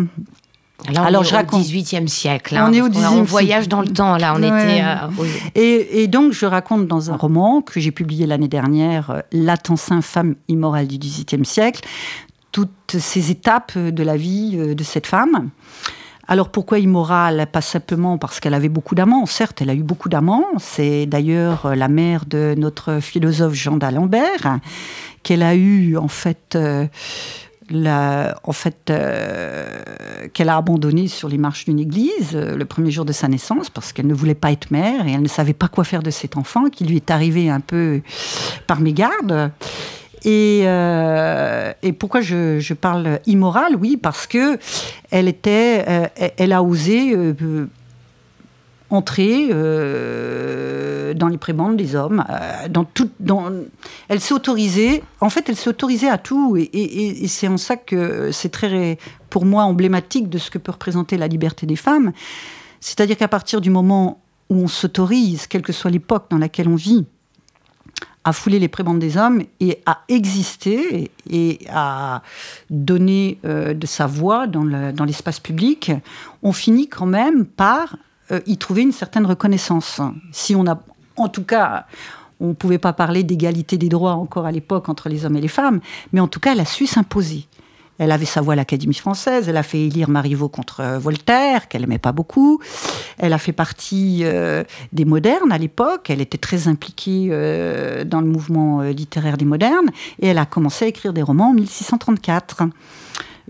[0.87, 1.61] Alors, je raconte.
[1.61, 2.55] au XVIIIe siècle.
[2.57, 4.33] Hein, on est au on voyage dans le temps, là.
[4.35, 4.81] On était.
[4.83, 10.01] Euh, et, donc, je raconte dans un roman que j'ai publié l'année dernière, euh, L'Attensin
[10.01, 11.81] femme immorale du XVIIIe siècle,
[12.51, 15.49] toutes ces étapes de la vie euh, de cette femme.
[16.27, 17.45] Alors pourquoi immorale?
[17.51, 19.25] Pas simplement parce qu'elle avait beaucoup d'amants.
[19.25, 20.45] Certes, elle a eu beaucoup d'amants.
[20.59, 24.59] C'est d'ailleurs la mère de notre philosophe Jean d'Alembert
[25.23, 26.57] qu'elle a eu en fait
[27.73, 33.05] en fait, euh, qu'elle a abandonné sur les marches d'une église euh, le premier jour
[33.05, 35.67] de sa naissance parce qu'elle ne voulait pas être mère et elle ne savait pas
[35.67, 38.01] quoi faire de cet enfant qui lui est arrivé un peu
[38.67, 39.51] par mégarde.
[40.23, 44.59] Et, euh, pourquoi je, parle immoral Oui, parce que
[45.09, 47.15] elle a osé
[48.89, 49.49] entrer
[51.13, 52.23] dans les prébendes des hommes.
[52.29, 53.51] Euh, dans tout, dans,
[54.07, 56.57] elle s'est autorisée, en fait, elle s'est autorisée à tout.
[56.57, 58.97] Et, c'est en ça que c'est très,
[59.29, 62.11] pour moi, emblématique de ce que peut représenter la liberté des femmes.
[62.79, 66.75] C'est-à-dire qu'à partir du moment où on s'autorise, quelle que soit l'époque dans laquelle on
[66.75, 67.05] vit,
[68.23, 72.21] à fouler les prébendes des hommes et à exister et à
[72.69, 75.91] donner euh, de sa voix dans l'espace public,
[76.43, 77.95] on finit quand même par
[78.31, 79.99] euh, y trouver une certaine reconnaissance.
[80.31, 80.79] Si on a,
[81.17, 81.85] en tout cas,
[82.39, 85.41] on ne pouvait pas parler d'égalité des droits encore à l'époque entre les hommes et
[85.41, 85.79] les femmes,
[86.11, 87.45] mais en tout cas, elle a su s'imposer.
[87.99, 91.67] Elle avait sa voix à l'Académie française, elle a fait élire Marivaux contre euh, Voltaire,
[91.67, 92.59] qu'elle n'aimait pas beaucoup.
[93.19, 97.29] Elle a fait partie euh, des modernes à l'époque, elle était très impliquée
[98.05, 101.53] dans le mouvement littéraire des modernes, et elle a commencé à écrire des romans en
[101.53, 102.63] 1634.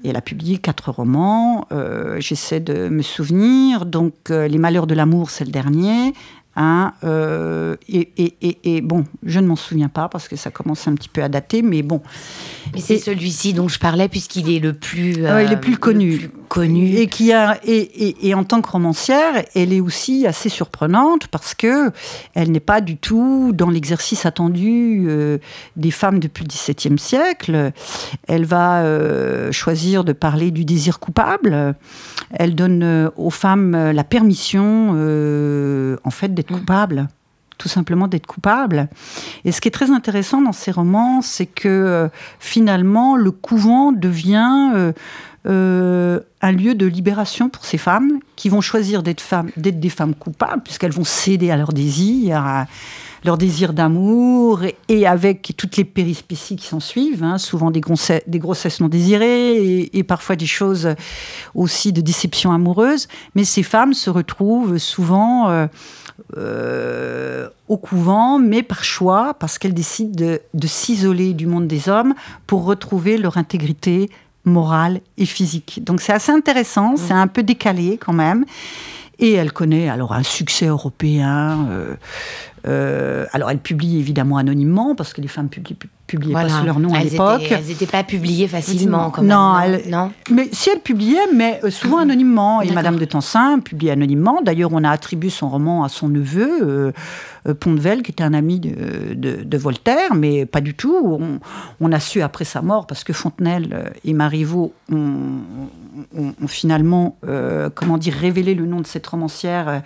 [0.04, 1.68] Et elle a publié quatre romans.
[1.72, 3.86] Euh, j'essaie de me souvenir.
[3.86, 6.14] Donc, euh, Les Malheurs de l'amour, c'est le dernier.
[6.56, 11.10] Hein, euh, et, bon, je ne m'en souviens pas parce que ça commence un petit
[11.10, 12.02] peu à dater, mais bon.
[12.74, 16.98] Mais c'est celui-ci dont je parlais puisqu'il est le plus, il est plus connu connue.
[16.98, 21.92] Et, qui a, et, en tant que romancière, elle est aussi assez surprenante parce que
[22.34, 25.38] elle n'est pas du tout dans l'exercice attendu euh,
[25.78, 27.72] des femmes depuis le XVIIe siècle.
[28.28, 31.74] Elle va euh, choisir de parler du désir coupable.
[32.34, 34.90] Elle donne euh, aux femmes la permission,
[36.04, 36.60] en fait, d'être mmh.
[36.60, 37.08] coupables
[37.58, 38.90] tout simplement d'être coupable.
[39.46, 44.94] Et ce qui est très intéressant dans ces romans, c'est que finalement, le couvent devient
[45.48, 49.90] euh, un lieu de libération pour ces femmes qui vont choisir d'être femmes, d'être des
[49.90, 52.68] femmes coupables puisqu'elles vont céder à leurs désirs, à
[53.26, 58.22] leur désir d'amour et, avec toutes les périspéties qui s'en suivent, hein, souvent des grossesses,
[58.28, 60.90] des grossesses non désirées et, parfois des choses
[61.56, 63.08] aussi de déception amoureuse.
[63.34, 65.68] Mais ces femmes se retrouvent souvent
[66.38, 71.90] euh, au couvent, mais par choix, parce qu'elles décident de, de s'isoler du monde des
[71.90, 72.14] hommes
[72.48, 74.10] pour retrouver leur intégrité
[74.46, 75.84] morale et physique.
[75.84, 78.46] Donc c'est assez intéressant, c'est un peu décalé quand même.
[79.20, 81.68] Et elle connaît alors un succès européen.
[81.70, 81.96] Euh,
[82.68, 86.80] euh, alors elle publie évidemment anonymement parce que les femmes publient, publiaient pas sous leur
[86.80, 87.48] nom à l'époque.
[87.50, 89.56] Elles n'étaient pas publiées facilement quand non,
[89.90, 92.62] non, Mais si elle publiait, mais euh, souvent anonymement.
[92.62, 94.42] Et Madame de Tencin publie anonymement.
[94.44, 96.94] D'ailleurs, on a attribué son roman à son neveu.
[97.48, 101.40] Euh, Pontevel, qui était un ami de, Voltaire, mais pas du tout.
[101.80, 105.42] On, a su après sa mort, parce que Fontenelle euh, et Marivaux ont,
[106.48, 109.82] finalement, euh, comment dire, révélé le nom de cette romancière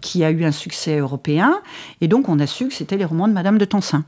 [0.00, 1.60] qui a eu un succès européen.
[2.00, 4.04] Et donc, on a su que c'était les romans de Madame de Tencin.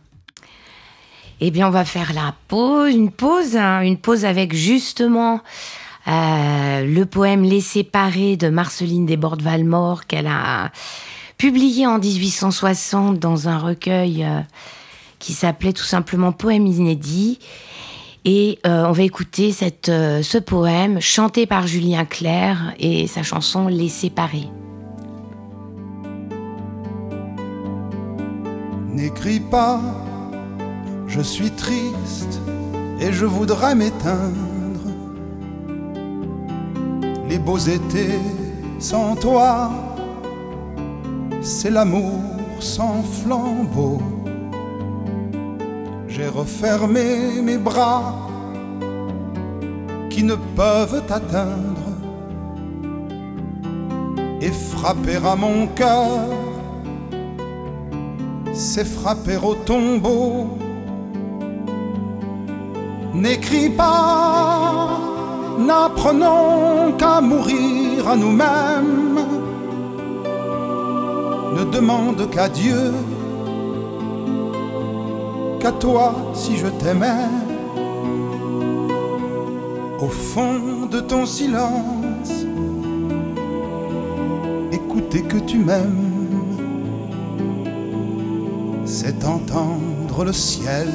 [1.40, 5.40] Eh bien, on va faire la pause, une pause, hein, une pause avec justement
[6.06, 10.70] le poème Les Séparés de Marceline Desbordes-Valmore qu'elle a
[11.38, 14.40] publié en 1860 dans un recueil euh,
[15.20, 17.38] qui s'appelait tout simplement Poèmes inédits.
[18.24, 23.22] Et euh, on va écouter cette, euh, ce poème chanté par Julien Clerc et sa
[23.22, 24.48] chanson Les Séparés.
[28.98, 29.78] N'écris pas,
[31.06, 32.40] je suis triste
[32.98, 34.88] et je voudrais m'éteindre.
[37.28, 38.18] Les beaux étés
[38.80, 39.70] sans toi
[41.42, 42.18] c'est l'amour
[42.58, 44.02] sans flambeau.
[46.08, 48.28] J'ai refermé mes bras
[50.10, 51.88] qui ne peuvent atteindre
[54.40, 56.47] et frapper à mon cœur
[58.58, 60.48] c'est frapper au tombeau.
[63.14, 64.98] N'écris pas,
[65.60, 69.20] n'apprenons qu'à mourir à nous-mêmes.
[71.56, 72.92] Ne demande qu'à Dieu,
[75.60, 77.30] qu'à toi si je t'aimais.
[80.00, 82.44] Au fond de ton silence,
[84.72, 86.07] écouter que tu m'aimes
[90.24, 90.88] le ciel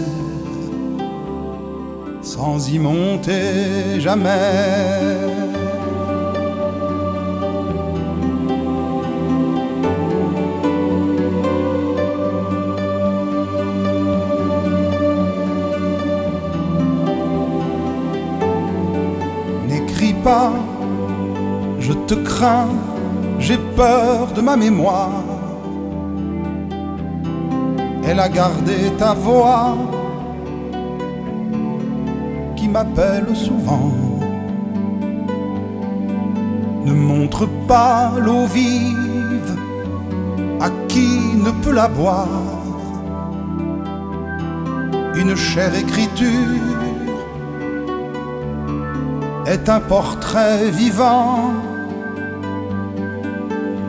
[2.22, 4.30] sans y monter jamais.
[19.68, 20.54] N'écris pas,
[21.80, 22.70] je te crains,
[23.40, 25.23] j'ai peur de ma mémoire
[28.06, 29.76] elle a gardé ta voix
[32.56, 33.92] qui m'appelle souvent.
[36.86, 39.58] Ne montre pas l'eau vive
[40.60, 42.28] à qui ne peut la boire.
[45.16, 46.28] Une chère écriture
[49.46, 51.54] est un portrait vivant.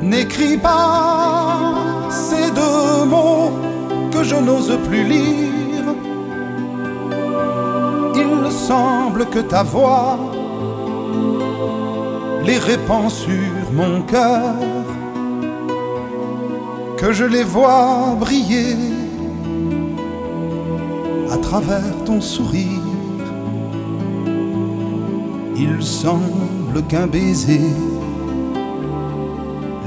[0.02, 1.74] N'écris pas
[2.10, 3.63] ces deux mots
[4.14, 5.86] que je n'ose plus lire.
[8.14, 10.18] Il semble que ta voix
[12.46, 14.54] les répand sur mon cœur,
[16.96, 18.76] que je les vois briller
[21.32, 22.88] à travers ton sourire.
[25.56, 27.72] Il semble qu'un baiser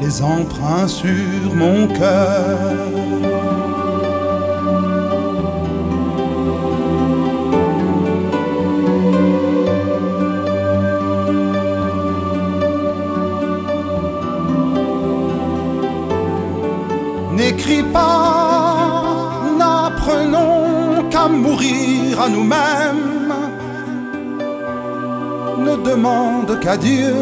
[0.01, 3.36] les emprunts sur mon cœur.
[21.59, 23.33] À nous-mêmes.
[25.59, 27.13] Ne demande qu'à Dieu,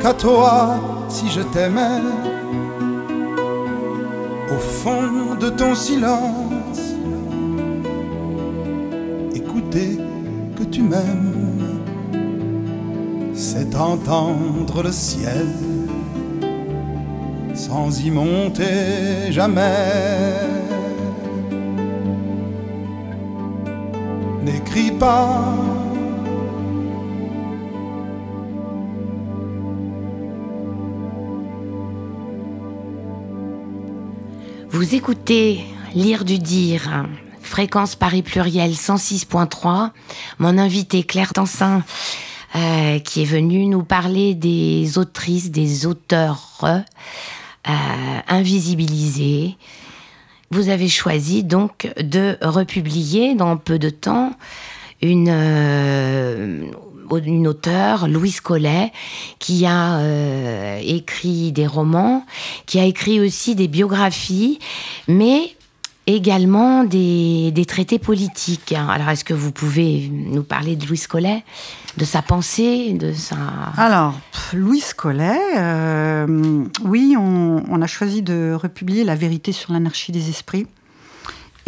[0.00, 2.02] qu'à toi si je t'aimais.
[4.52, 6.80] Au fond de ton silence,
[9.34, 9.98] écouter
[10.56, 11.80] que tu m'aimes,
[13.34, 15.46] c'est entendre le ciel
[17.54, 20.59] sans y monter jamais.
[25.00, 25.06] Vous
[34.94, 37.06] écoutez Lire du dire,
[37.40, 39.90] fréquence Paris pluriel 106.3.
[40.38, 41.82] Mon invité Claire Tansin,
[42.54, 46.80] euh, qui est venue nous parler des autrices, des auteurs euh,
[48.28, 49.56] invisibilisés.
[50.50, 54.32] Vous avez choisi donc de republier dans peu de temps
[55.02, 56.66] une, euh,
[57.46, 58.92] auteure, Louise Collet,
[59.38, 62.24] qui a euh, écrit des romans,
[62.66, 64.58] qui a écrit aussi des biographies,
[65.08, 65.54] mais
[66.06, 68.72] également des, des traités politiques.
[68.72, 71.44] Alors, est-ce que vous pouvez nous parler de Louise Collet,
[71.96, 73.36] de sa pensée, de sa...
[73.76, 74.14] Alors,
[74.52, 80.28] Louise Collet, euh, oui, on, on, a choisi de republier La vérité sur l'anarchie des
[80.28, 80.66] esprits.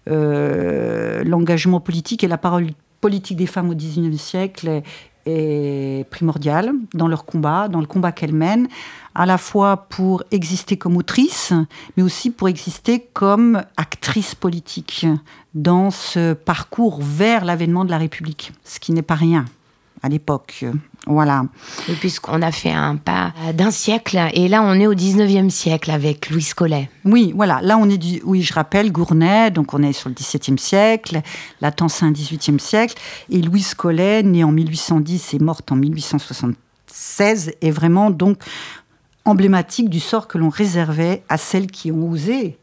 [0.08, 2.68] euh, l'engagement politique et la parole
[3.02, 4.84] politique des femmes au XIXe siècle est,
[5.26, 8.68] est primordiale dans leur combat, dans le combat qu'elles mènent,
[9.14, 11.54] à la fois pour exister comme autrice,
[11.96, 15.06] mais aussi pour exister comme actrice politique
[15.54, 19.46] dans ce parcours vers l'avènement de la République, ce qui n'est pas rien
[20.08, 20.66] à l'époque.
[21.06, 21.44] Voilà.
[21.90, 25.92] Et puisqu'on a fait un pas d'un siècle, et là on est au 19e siècle
[25.92, 26.90] avec Louise Collet.
[27.06, 27.60] Oui, voilà.
[27.62, 31.22] Là on est du, oui, je rappelle, Gournay, donc on est sur le 17e siècle,
[31.62, 32.96] la Tansin 18e siècle,
[33.30, 38.40] et Louise Collet, née en 1810 et morte en 1876, est vraiment donc
[39.26, 42.58] emblématique du sort que l'on réservait à celles qui ont osé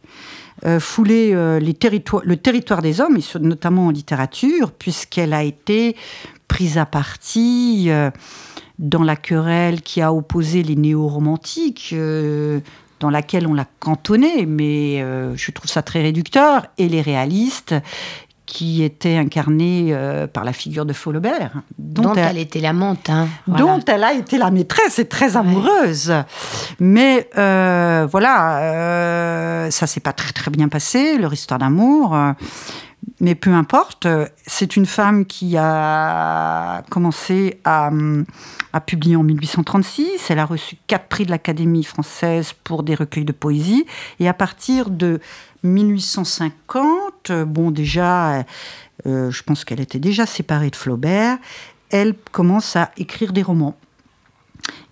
[0.67, 1.77] euh, fouler euh, les
[2.25, 5.95] le territoire des hommes, et notamment en littérature, puisqu'elle a été
[6.49, 8.11] prise à partie euh,
[8.79, 11.95] dans la querelle qui a opposé les néo-romantiques,
[13.01, 14.99] dans laquelle on l'a cantonnée, mais
[15.37, 17.75] je trouve ça très réducteur, et les réalistes,
[18.47, 21.53] qui était incarnée euh, par la figure de Faulobert.
[21.79, 23.09] Dont, elle, était l'amante.
[23.09, 26.13] Hein, Dont elle a été la maîtresse et très amoureuse.
[26.79, 32.17] Mais euh, voilà, euh, ça s'est pas très très bien passé, leur histoire d'amour.
[33.25, 34.07] Mais peu importe,
[34.47, 37.91] c'est une femme qui a commencé à,
[38.85, 40.29] publier en 1836.
[40.29, 43.87] Elle a reçu quatre prix de l'Académie française pour des recueils de poésie.
[44.21, 45.21] Et à partir de
[45.63, 48.45] 1850, bon déjà,
[49.07, 51.39] euh, je pense qu'elle était déjà séparée de Flaubert,
[51.89, 53.75] elle commence à écrire des romans.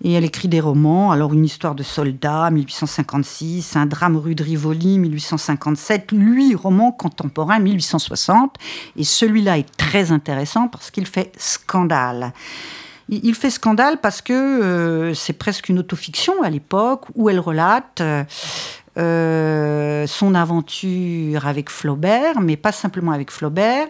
[0.04, 4.42] Et elle écrit des romans, alors une histoire de soldat, 1856, un drame rue de
[4.42, 8.56] Rivoli, 1857, lui, roman contemporain, 1860.
[8.96, 12.32] Et celui-là est très intéressant parce qu'il fait scandale.
[13.08, 18.00] Il fait scandale parce que euh, c'est presque une autofiction à l'époque où elle relate
[18.00, 18.24] euh,
[18.96, 23.86] euh, son aventure avec Flaubert, mais pas simplement avec Flaubert,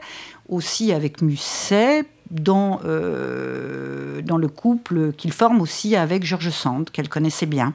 [0.49, 7.09] aussi avec Musset, dans, euh, dans le couple qu'il forme aussi avec George Sand, qu'elle
[7.09, 7.75] connaissait bien.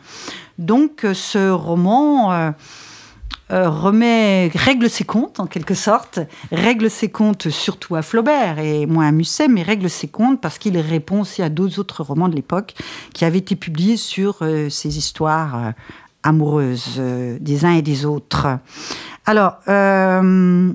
[0.57, 2.53] Donc euh, ce roman
[3.49, 6.19] remet, règle ses comptes en quelque sorte,
[6.51, 10.57] règle ses comptes surtout à Flaubert et moins à Musset, mais règle ses comptes parce
[10.57, 12.73] qu'il répond aussi à d'autres autres romans de l'époque
[13.13, 14.39] qui avaient été publiés sur
[14.69, 15.73] ces histoires
[16.27, 18.47] amoureuse euh, des uns et des autres.
[19.25, 20.71] Alors, euh,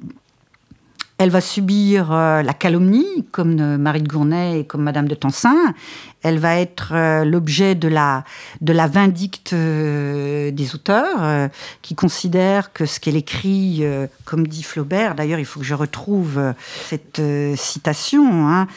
[1.23, 5.75] elle va subir euh, la calomnie, comme Marie de Gournay et comme Madame de Tencin.
[6.23, 8.23] Elle va être l'objet de la,
[8.61, 11.51] de la vindicte des auteurs,
[11.83, 13.83] qui considèrent que ce qu'elle écrit,
[14.25, 16.41] comme dit Flaubert, d'ailleurs il faut que je retrouve
[16.89, 17.21] cette
[17.57, 18.69] citation, hein,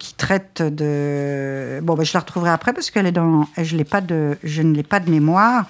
[0.00, 1.78] qui traite de...
[1.84, 3.46] Bon, ben, je la retrouverai après parce qu'elle est dans...
[3.56, 5.66] Je, pas de, je ne l'ai pas de mémoire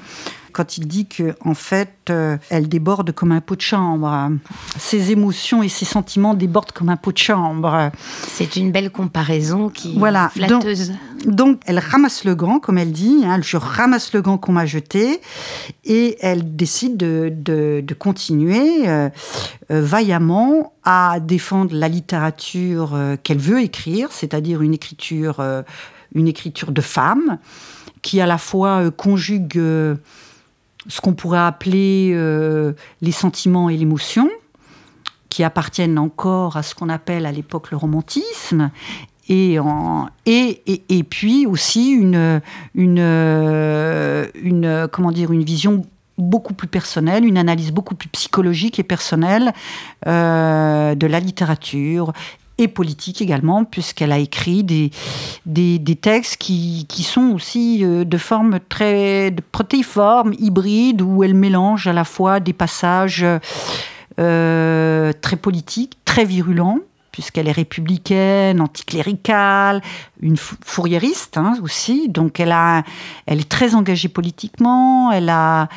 [0.59, 4.32] quand il dit que en fait euh, elle déborde comme un pot de chambre.
[4.76, 7.92] Ses émotions et ses sentiments débordent comme un pot de chambre.
[8.26, 10.30] C'est une belle comparaison qui voilà.
[10.30, 10.94] flatteuse.
[11.24, 13.22] Donc, elle ramasse le gant, comme elle dit.
[13.24, 15.20] Hein, je ramasse le gant qu'on m'a jeté,
[15.84, 19.09] et elle décide de, continuer euh,
[19.70, 25.40] euh, vaillamment à défendre la littérature qu'elle veut écrire, c'est-à-dire une écriture,
[26.14, 27.38] une écriture de femme
[28.02, 29.61] qui à la fois conjugue
[30.89, 34.28] ce qu'on pourrait appeler euh, les sentiments et l'émotion,
[35.28, 38.70] qui appartiennent encore à ce qu'on appelle à l'époque le romantisme,
[39.30, 39.59] et,
[40.24, 42.41] et, et, puis aussi une,
[42.74, 45.84] une, une, comment dire, une vision
[46.18, 49.53] beaucoup plus personnelle, une analyse beaucoup plus psychologique et personnelle
[50.07, 52.12] euh, de la littérature
[52.59, 54.90] et politique également, puisqu'elle a écrit des,
[55.46, 61.86] des, textes qui, qui, sont aussi euh, de forme très protéiforme, hybride, où elle mélange
[61.86, 63.24] à la fois des passages
[64.18, 66.80] euh, très politiques, très virulents,
[67.12, 69.80] puisqu'elle est républicaine, anticléricale,
[70.21, 72.09] une fourriériste hein, aussi.
[72.09, 72.55] Donc elle,
[73.27, 75.12] est très engagée politiquement.
[75.12, 75.69] Elle a,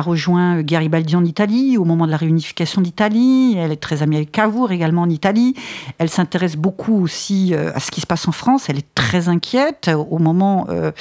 [0.00, 3.56] rejoint Garibaldi en Italie au moment de la réunification d'Italie.
[3.56, 5.54] Elle est très amie avec Cavour également en Italie.
[5.98, 8.68] Elle s'intéresse beaucoup aussi euh, à ce qui se passe en France.
[8.68, 10.92] Elle est très inquiète au moment euh,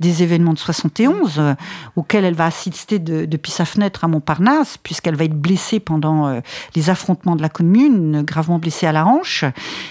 [0.00, 1.54] des événements de 71, euh,
[1.96, 6.40] auxquels elle va assister depuis sa fenêtre à Montparnasse, puisqu'elle va être blessée pendant
[6.74, 9.44] les affrontements de la Commune, gravement blessée à la hanche.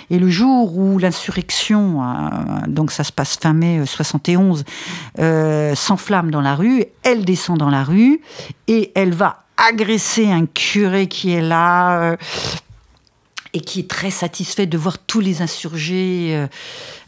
[0.10, 2.02] Et le jour où l'insurrection,
[2.68, 4.64] donc ça se passe fin mai 71,
[5.76, 8.22] s'enflamme dans la rue, elle descend dans la rue
[8.68, 12.18] et elle va agresser un curé qui est là euh,
[13.54, 16.48] et qui est très satisfait de voir tous les insurgés euh,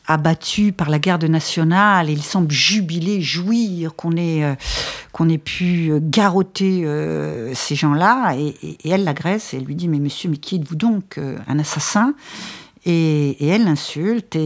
[0.07, 2.09] abattus par la garde nationale.
[2.09, 6.85] Et il semble jubiler, jouir qu'on ait, euh, ait pu garrotter
[7.55, 8.35] ces gens-là.
[8.35, 11.17] Et, et elle l'agresse et elle lui dit Mais monsieur, mais qui êtes-vous donc
[11.47, 12.13] Un assassin?
[12.85, 14.37] Et, elle l'insulte.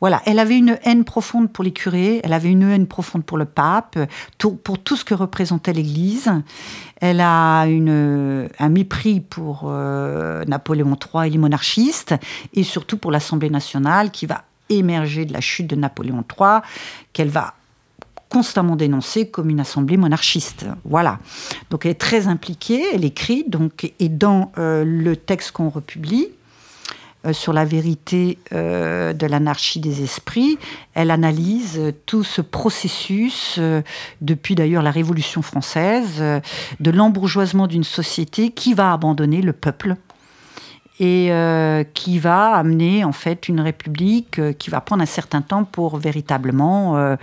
[0.00, 3.38] Voilà, elle avait une haine profonde pour les curés, elle avait une haine profonde pour
[3.38, 3.98] le pape,
[4.38, 6.30] pour tout ce que représentait l'Église.
[7.00, 12.14] Elle a un mépris pour euh, Napoléon III et les monarchistes,
[12.54, 16.60] et surtout pour l'Assemblée nationale qui va émerger de la chute de Napoléon III,
[17.12, 17.54] qu'elle va
[18.28, 20.66] constamment dénoncer comme une assemblée monarchiste.
[20.84, 21.18] Voilà.
[21.70, 26.28] Donc elle est très impliquée, elle écrit, donc, et dans euh, le texte qu'on republie,
[27.26, 30.58] euh, sur la vérité euh, de l'anarchie des esprits.
[30.94, 33.82] Elle analyse tout ce processus, euh,
[34.22, 36.22] depuis d'ailleurs la Révolution française,
[36.80, 39.96] de l'embourgeoisement d'une société qui va abandonner le peuple
[40.98, 41.30] et
[41.94, 47.16] qui va amener en fait une république qui va prendre un certain temps pour véritablement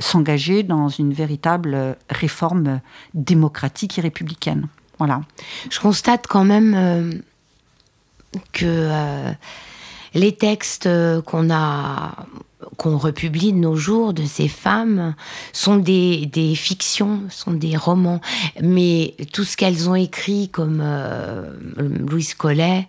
[0.00, 2.80] s'engager dans une véritable réforme
[3.14, 4.68] démocratique et républicaine.
[4.98, 5.22] Voilà.
[5.68, 7.22] Je constate quand même
[8.52, 9.32] que euh,
[10.14, 10.88] les textes
[11.24, 12.26] qu'on a
[12.78, 15.14] qu'on republie de nos jours de ces femmes
[15.52, 18.20] sont des, des fictions, sont des romans.
[18.60, 22.88] Mais tout ce qu'elles ont écrit, comme euh, Louise Collet,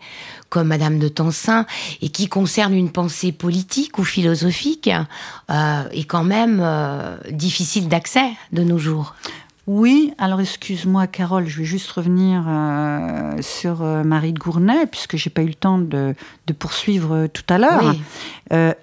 [0.49, 1.65] comme Madame de Tencin,
[2.01, 4.89] et qui concerne une pensée politique ou philosophique,
[5.51, 6.65] euh, est quand même
[7.31, 9.15] difficile d'accès de nos jours.
[9.68, 15.18] Oui, alors excuse-moi Carole, je vais juste revenir euh, sur euh, Marie de Gournay, puisque
[15.18, 16.15] j'ai pas eu le temps de,
[16.57, 17.93] poursuivre euh, tout à l'heure.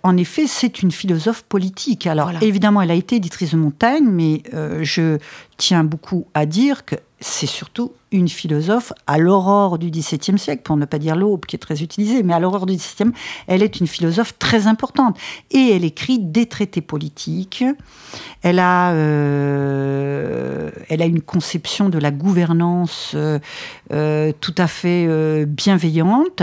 [0.03, 2.07] en effet, c'est une philosophe politique.
[2.07, 4.43] Alors évidemment, elle a été éditrice de Montaigne, mais
[4.83, 5.17] je
[5.57, 10.77] tiens beaucoup à dire que c'est surtout une philosophe à l'aurore du XVIIe siècle, pour
[10.77, 13.13] ne pas dire l'aube qui est très utilisée, mais à l'aurore du XVIIe,
[13.49, 15.19] elle est une philosophe très importante.
[15.51, 17.65] Et elle écrit des traités politiques.
[18.43, 23.39] Elle a, euh, elle a une conception de la gouvernance euh,
[23.93, 26.43] euh, tout à fait bienveillante.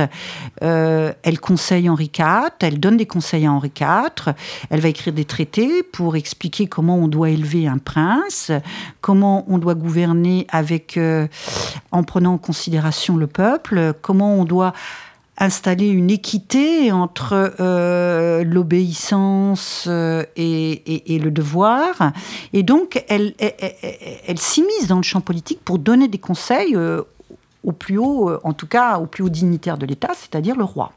[0.61, 4.34] elle conseille Henri IV, elle donne des conseils à Henri IV.
[4.69, 8.51] Elle va écrire des traités pour expliquer comment on doit élever un prince,
[8.99, 10.99] comment on doit gouverner avec,
[11.91, 14.74] en prenant en considération le peuple, comment on doit
[15.38, 22.12] installer une équité entre euh, l'obéissance euh, et, le devoir.
[22.53, 26.78] Et donc, elle, elle, s'immisce dans le champ politique pour donner des conseils
[27.64, 30.91] au plus haut, en tout cas au plus haut dignitaire de l'État, c'est-à-dire le roi.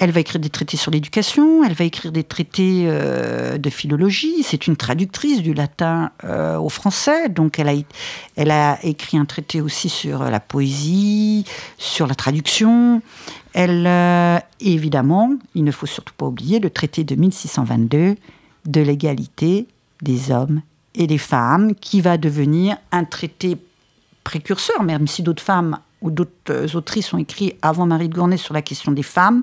[0.00, 4.44] Elle va écrire des traités sur l'éducation, elle va écrire des traités euh, de philologie.
[4.44, 9.88] C'est une traductrice du latin euh, au français, donc elle a, écrit un traité aussi
[9.88, 11.44] sur la poésie,
[11.78, 13.02] sur la traduction.
[13.54, 18.14] Elle, euh, évidemment, il ne faut surtout pas oublier le traité de 1622
[18.66, 19.66] de l'égalité
[20.02, 20.62] des hommes
[20.94, 23.56] et des femmes, qui va devenir un traité
[24.22, 28.54] précurseur, même si d'autres femmes ou d'autres autrices ont écrit avant Marie de Gournay sur
[28.54, 29.42] la question des femmes,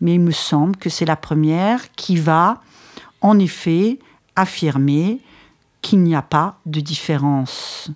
[0.00, 2.60] mais il me semble que c'est la première qui va,
[3.20, 3.98] en effet,
[4.36, 5.20] affirmer
[5.82, 7.90] qu'il n'y a pas de différence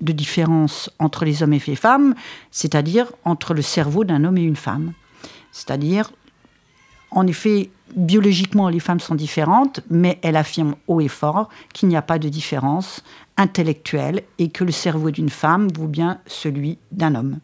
[0.00, 2.14] de différence entre les hommes et les femmes,
[2.50, 4.92] c'est-à-dire entre le cerveau d'un homme et une femme.
[5.52, 6.10] C'est-à-dire,
[7.10, 11.96] en effet, biologiquement, les femmes sont différentes, mais elle affirme haut et fort qu'il n'y
[11.96, 13.02] a pas de différence
[13.36, 17.38] intellectuelle et que le cerveau d'une femme vaut bien celui d'un homme.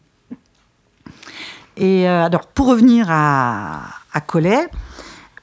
[1.77, 3.83] Et euh, alors, pour revenir à,
[4.25, 4.67] Collet,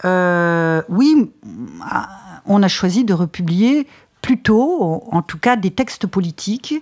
[0.05, 1.31] euh, oui,
[2.45, 3.87] on a choisi de republier
[4.21, 6.75] plutôt, en tout cas, des textes politiques,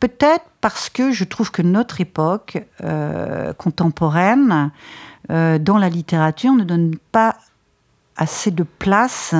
[0.00, 4.70] peut-être parce que je trouve que notre époque euh, contemporaine,
[5.28, 7.36] dans la littérature, ne donne pas
[8.16, 9.34] assez de place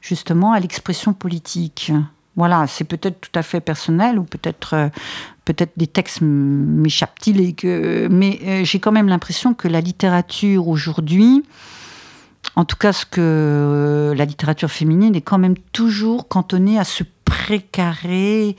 [0.00, 1.92] justement à l'expression politique.
[2.40, 4.88] Voilà, c'est peut-être tout à fait personnel ou peut-être euh,
[5.44, 11.44] peut-être des textes m'échappent-ils que mais euh, j'ai quand même l'impression que la littérature aujourd'hui
[12.56, 16.84] en tout cas ce que euh, la littérature féminine est quand même toujours cantonnée à
[16.84, 18.56] ce précaré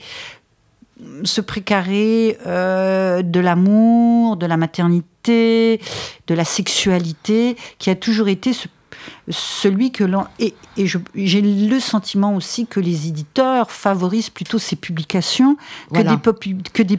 [1.24, 5.80] ce précaré de l'amour, de la maternité,
[6.28, 8.68] de la sexualité, qui a toujours été ce
[9.28, 10.54] celui que l'on et,
[11.14, 15.56] j'ai le sentiment aussi que les éditeurs favorisent plutôt ces publications
[15.92, 16.98] que des, que des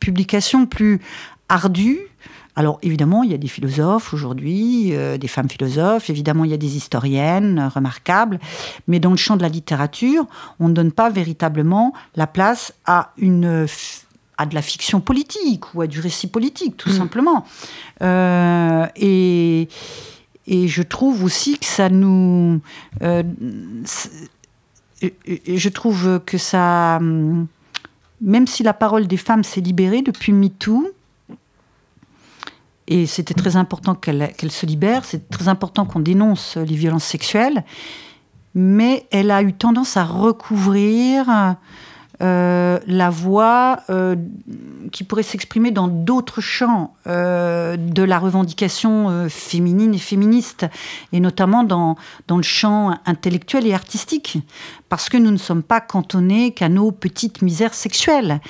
[0.00, 1.00] publications plus
[1.48, 2.00] ardues.
[2.54, 6.54] Alors évidemment, il y a des philosophes aujourd'hui, euh, des femmes philosophes, évidemment il y
[6.54, 8.38] a des historiennes remarquables,
[8.88, 10.26] mais dans le champ de la littérature,
[10.60, 13.66] on ne donne pas véritablement la place à une
[14.38, 16.96] à de la fiction politique ou à du récit politique, tout mm.
[16.96, 17.44] simplement.
[18.02, 19.68] Euh, et,
[20.46, 22.60] et je trouve aussi que ça nous.
[23.02, 23.22] Euh,
[25.00, 27.00] je trouve que ça.
[28.20, 30.92] Même si la parole des femmes s'est libérée depuis MeToo,
[32.86, 37.64] et c'était très important qu'elle se libère, c'est très important qu'on dénonce les violences sexuelles,
[38.54, 41.56] mais elle a eu tendance à recouvrir
[42.22, 44.14] euh, la voix euh,
[44.92, 50.66] qui pourrait s'exprimer dans d'autres champs euh, de la revendication féminine et féministe,
[51.12, 51.96] et notamment dans,
[52.28, 54.38] dans le champ intellectuel et artistique,
[54.88, 58.40] parce que nous ne sommes pas cantonnés qu'à nos petites misères sexuelles.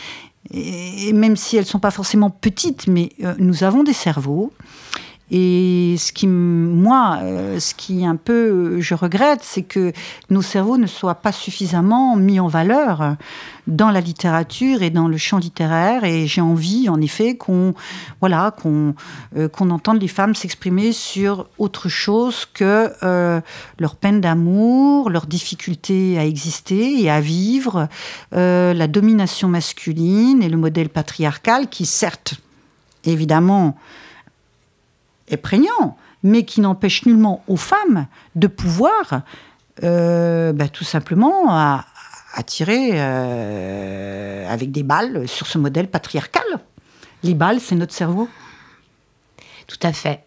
[0.51, 4.53] et même si elles ne sont pas forcément petites, mais nous avons des cerveaux.
[5.35, 9.95] Et ce qui, moi, euh, ce qui un peu, je regrette, c'est que
[10.29, 13.17] nos cerveaux ne soient pas suffisamment mis en valeur
[13.67, 16.05] dans la littérature et dans le champ littéraire.
[16.05, 17.73] Et j'ai envie, en effet, qu'on
[18.21, 18.95] voilà, qu'on
[19.39, 23.41] euh, qu'on entende les femmes s'exprimer sur autre chose que euh,
[23.79, 27.89] leur peine d'amour, leur difficulté à exister et à vivre,
[28.33, 32.35] la domination masculine et le modèle patriarcal qui, certes,
[33.05, 33.77] évidemment,
[35.33, 39.23] est prégnant, mais qui n'empêche nullement aux femmes de pouvoir
[39.83, 41.85] euh, bah, tout simplement à,
[42.47, 46.45] tirer euh, avec des balles sur ce modèle patriarcal.
[47.23, 48.29] Les balles, c'est notre cerveau.
[49.67, 50.25] Tout à fait.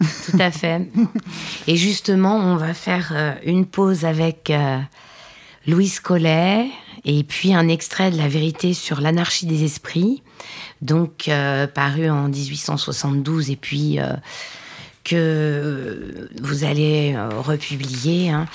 [0.00, 0.88] Tout à fait.
[1.66, 4.52] Et justement, on va faire euh, une pause avec
[5.66, 6.68] Louise Collet
[7.04, 10.22] et puis un extrait de La vérité sur l'anarchie des esprits
[10.82, 14.14] donc euh, paru en 1872 et puis euh,
[15.04, 18.30] que vous allez euh, republier.
[18.30, 18.46] Hein.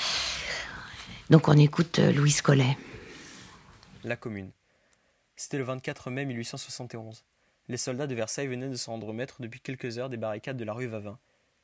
[1.30, 2.76] Donc on écoute Louis Collet.
[4.04, 4.50] La Commune.
[5.36, 7.24] C'était le 24 mai 1871.
[7.68, 10.64] Les soldats de Versailles venaient de s'en rendre maître depuis quelques heures des barricades de
[10.64, 11.18] la rue Vavin,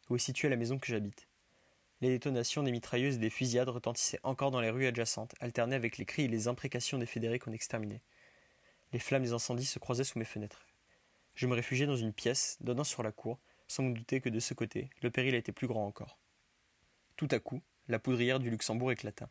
[0.09, 1.29] où est située la maison que j'habite.
[2.01, 5.99] Les détonations des mitrailleuses et des fusillades retentissaient encore dans les rues adjacentes, alternées avec
[5.99, 8.03] les cris et les imprécations des fédérés qu'on exterminait.
[8.93, 10.67] Les flammes des incendies se croisaient sous mes fenêtres.
[11.35, 14.41] Je me réfugiai dans une pièce donnant sur la cour, sans me douter que de
[14.41, 16.19] ce côté, le péril était plus grand encore.
[17.17, 19.29] Tout à coup, la poudrière du Luxembourg éclata.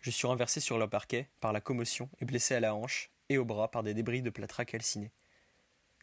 [0.00, 3.38] Je suis renversé sur le parquet par la commotion et blessé à la hanche et
[3.38, 5.10] au bras par des débris de plâtre calciné.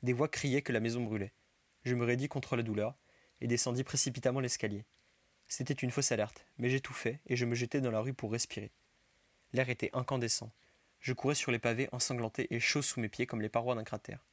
[0.04, 1.34] Des voix criaient que la maison brûlait.
[1.84, 2.96] Je me raidis contre la douleur
[3.42, 4.86] et descendis précipitamment l'escalier.
[5.48, 8.72] C'était une fausse alerte, mais j'étouffais et je me jetai dans la rue pour respirer.
[9.54, 10.52] L'air était incandescent,
[11.00, 13.84] je courais sur les pavés ensanglantés et chauds sous mes pieds comme les parois d'un
[13.84, 14.26] cratère.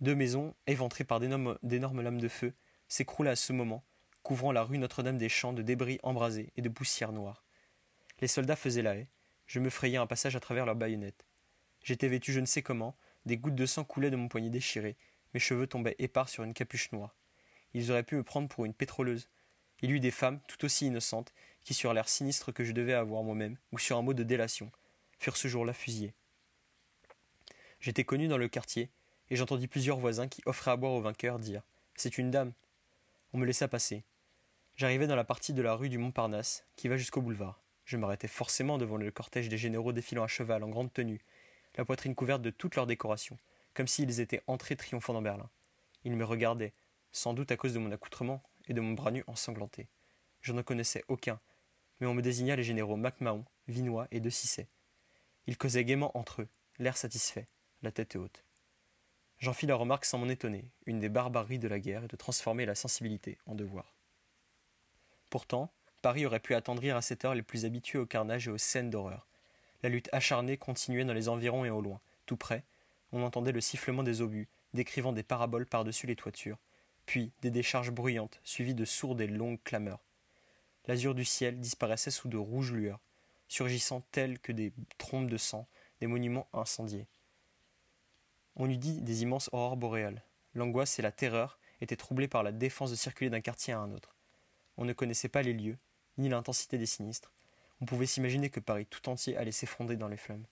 [0.00, 2.52] Deux maisons, éventrées par d'énormes lames de feu,
[2.88, 3.84] s'écroulaient à ce moment,
[4.22, 7.44] couvrant la rue Notre-Dame-des-Champs de débris embrasés et de poussière noire.
[8.20, 9.08] Les soldats faisaient la haie,
[9.46, 11.26] je me frayais un passage à travers leurs baïonnettes.
[11.82, 14.96] J'étais vêtu je ne sais comment, des gouttes de sang coulaient de mon poignet déchiré,
[15.34, 17.16] mes cheveux tombaient épars sur une capuche noire.
[17.74, 19.28] Ils auraient pu me prendre pour une pétroleuse.
[19.82, 22.94] Il y eut des femmes, tout aussi innocentes, qui, sur l'air sinistre que je devais
[22.94, 24.70] avoir moi-même, ou sur un mot de délation,
[25.18, 26.14] furent ce jour-là fusillés.
[27.80, 28.90] J'étais connu dans le quartier,
[29.30, 31.62] et j'entendis plusieurs voisins qui offraient à boire aux vainqueurs dire
[31.96, 32.52] C'est une dame.
[33.32, 34.04] On me laissa passer.
[34.76, 37.60] J'arrivai dans la partie de la rue du Montparnasse qui va jusqu'au boulevard.
[37.84, 41.20] Je m'arrêtai forcément devant le cortège des généraux défilant à cheval en grande tenue,
[41.76, 43.38] la poitrine couverte de toutes leurs décorations,
[43.74, 45.50] comme s'ils étaient entrés triomphants dans Berlin.
[46.04, 46.72] Ils me regardaient,
[47.12, 49.88] sans doute à cause de mon accoutrement et de mon bras nu ensanglanté.
[50.40, 51.40] Je n'en connaissais aucun,
[52.00, 54.68] mais on me désigna les généraux MacMahon, Vinois et De Cissé.
[55.46, 57.48] Ils causaient gaiement entre eux, l'air satisfait,
[57.82, 58.44] la tête haute.
[59.38, 62.16] J'en fis la remarque sans m'en étonner, une des barbaries de la guerre est de
[62.16, 63.94] transformer la sensibilité en devoir.
[65.28, 68.58] Pourtant, Paris aurait pu attendrir à cette heure les plus habitués au carnage et aux
[68.58, 69.26] scènes d'horreur.
[69.82, 72.00] La lutte acharnée continuait dans les environs et au loin.
[72.26, 72.64] Tout près,
[73.12, 76.58] on entendait le sifflement des obus, décrivant des paraboles par-dessus les toitures,
[77.06, 80.04] puis des décharges bruyantes, suivies de sourdes et longues clameurs.
[80.86, 83.00] L'azur du ciel disparaissait sous de rouges lueurs,
[83.48, 85.66] surgissant tels que des trompes de sang,
[86.00, 87.06] des monuments incendiés.
[88.56, 90.22] On eût dit des immenses aurores boréales.
[90.54, 93.92] L'angoisse et la terreur étaient troublées par la défense de circuler d'un quartier à un
[93.92, 94.14] autre.
[94.76, 95.78] On ne connaissait pas les lieux,
[96.18, 97.32] ni l'intensité des sinistres.
[97.80, 100.46] On pouvait s'imaginer que Paris tout entier allait s'effondrer dans les flammes.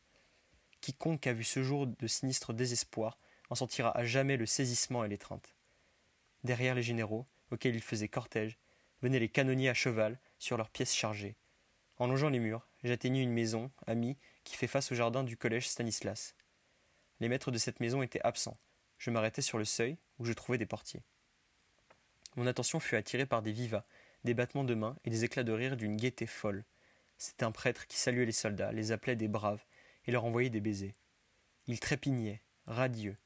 [0.80, 3.18] Quiconque a vu ce jour de sinistre désespoir
[3.50, 5.54] en sentira à jamais le saisissement et l'étreinte.
[6.42, 8.58] Derrière les généraux, auxquels ils faisaient cortège,
[9.00, 11.36] venaient les canonniers à cheval sur leurs pièces chargées.
[11.98, 15.68] En longeant les murs, j'atteignis une maison, amie, qui fait face au jardin du collège
[15.68, 16.34] Stanislas.
[17.20, 18.58] Les maîtres de cette maison étaient absents.
[18.98, 21.02] Je m'arrêtai sur le seuil, où je trouvais des portiers.
[22.36, 23.84] Mon attention fut attirée par des vivas,
[24.24, 26.64] des battements de mains et des éclats de rire d'une gaieté folle.
[27.18, 29.64] C'était un prêtre qui saluait les soldats, les appelait des braves,
[30.06, 30.94] et leur envoyait des baisers.
[31.66, 33.16] Il trépignait, radieux.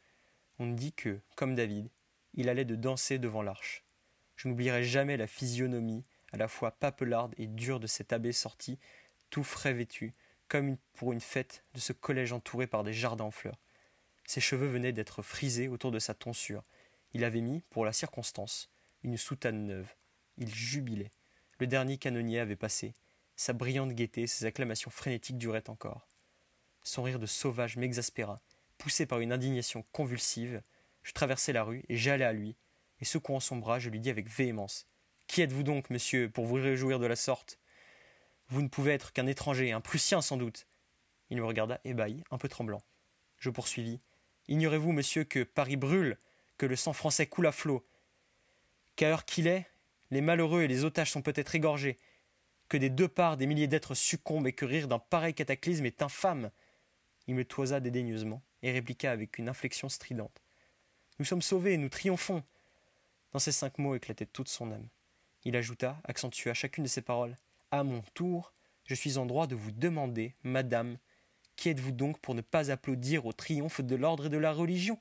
[0.59, 1.89] On dit que, comme David,
[2.35, 3.85] il allait de danser devant l'arche.
[4.37, 8.79] Je n'oublierai jamais la physionomie à la fois papelarde et dure de cet abbé sorti,
[9.31, 10.14] tout frais vêtu,
[10.49, 13.59] comme pour une fête de ce collège entouré par des jardins en fleurs.
[14.24, 16.64] Ses cheveux venaient d'être frisés autour de sa tonsure.
[17.12, 18.70] Il avait mis, pour la circonstance,
[19.03, 19.95] une soutane neuve.
[20.39, 21.11] Il jubilait.
[21.59, 22.95] Le dernier canonnier avait passé.
[23.37, 26.07] Sa brillante gaieté, ses acclamations frénétiques duraient encore.
[26.83, 28.41] Son rire de sauvage m'exaspéra.
[28.79, 30.62] Poussé par une indignation convulsive,
[31.03, 32.57] je traversai la rue et j'allai à lui,
[33.01, 34.87] et secouant son bras, je lui dis avec véhémence
[35.27, 37.59] qui êtes-vous donc, monsieur, pour vous réjouir de la sorte?
[38.49, 40.66] Vous ne pouvez être qu'un étranger, un Prussien sans doute.
[41.30, 42.82] Il me regarda ébahi, un peu tremblant.
[43.38, 44.01] Je poursuivis.
[44.49, 46.18] Ignorez-vous, monsieur, que Paris brûle,
[46.57, 47.84] que le sang français coule à flot,
[48.94, 49.66] qu'à heure qu'il est,
[50.11, 51.99] les malheureux et les otages sont peut-être égorgés,
[52.68, 56.03] que des deux parts des milliers d'êtres succombent et que rire d'un pareil cataclysme est
[56.03, 56.51] infâme.
[57.26, 60.42] Il me toisa dédaigneusement et répliqua avec une inflexion stridente.
[61.18, 62.42] Nous sommes sauvés, nous triomphons.
[63.32, 64.88] Dans ces cinq mots éclatait toute son âme.
[65.44, 67.36] Il ajouta, accentua chacune de ses paroles.
[67.71, 68.53] À mon tour,
[68.85, 70.99] je suis en droit de vous demander, madame,
[71.57, 74.99] qui êtes-vous donc pour ne pas applaudir au triomphe de l'ordre et de la religion?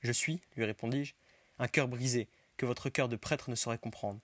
[0.00, 1.14] Je suis, lui répondis-je,
[1.58, 4.20] un cœur brisé, que votre cœur de prêtre ne saurait comprendre.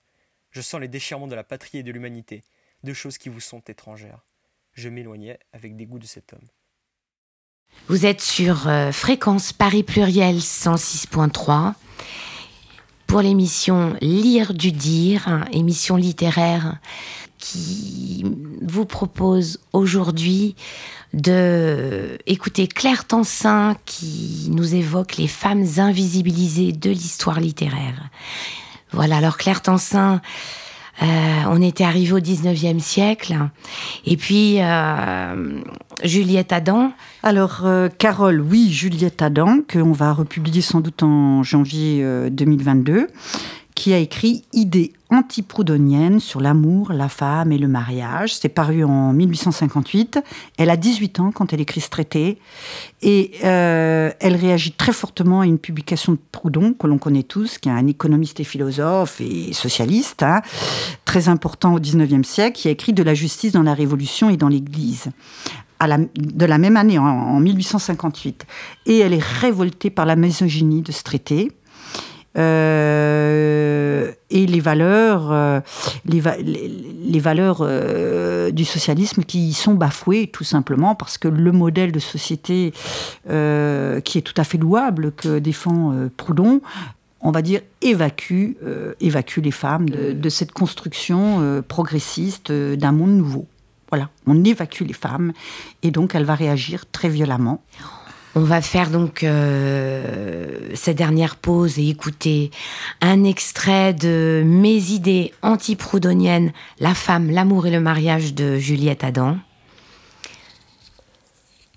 [0.51, 2.44] Je sens les déchirements de la patrie et de l'humanité,
[2.82, 4.26] deux choses qui vous sont étrangères.
[4.72, 6.48] Je m'éloignai avec dégoût de cet homme.
[7.88, 11.74] Vous êtes sur euh, Fréquence Paris Pluriel 106.3
[13.11, 16.76] pour l'émission Lire du Dire, émission littéraire
[17.38, 18.24] qui
[18.62, 20.54] vous propose aujourd'hui
[21.12, 28.11] de écouter Claire Tansin qui nous évoque les femmes invisibilisées de l'histoire littéraire.
[28.92, 30.20] Voilà, alors Claire Tansin,
[31.03, 33.36] on était arrivé au 19e siècle.
[34.07, 35.61] Et puis, euh,
[36.05, 36.92] Juliette Adam.
[37.22, 43.09] Alors, euh, Carole, oui, Juliette Adam, qu'on va republier sans doute en janvier 2022
[43.74, 48.34] qui a écrit Idées antiproudhoniennes sur l'amour, la femme et le mariage.
[48.34, 50.20] C'est paru en 1858.
[50.56, 52.38] Elle a 18 ans quand elle écrit ce traité.
[53.02, 57.58] Et euh, elle réagit très fortement à une publication de Proudhon, que l'on connaît tous,
[57.58, 60.42] qui est un économiste et philosophe et socialiste, hein,
[61.04, 64.36] très important au 19e siècle, qui a écrit De la justice dans la Révolution et
[64.36, 65.08] dans l'Église.
[65.80, 68.46] De la même année, en, en 1858.
[68.86, 71.52] Et elle est révoltée par la misogynie de ce traité.
[72.38, 75.60] Euh, et les valeurs, euh,
[76.04, 76.20] les,
[77.20, 82.72] valeurs euh, du socialisme qui sont bafouées tout simplement parce que le modèle de société
[83.24, 86.60] qui est tout à fait louable que défend Proudhon
[87.22, 88.52] on va dire, évacue,
[89.00, 93.46] évacue les femmes de cette construction progressiste d'un monde nouveau.
[93.90, 95.32] Voilà, on évacue les femmes
[95.82, 97.62] et donc elle va réagir très violemment.
[98.36, 102.52] On va faire donc euh, cette dernière pause et écouter
[103.00, 109.36] un extrait de Mes idées antiproudhoniennes, La femme, l'amour et le mariage de Juliette Adam.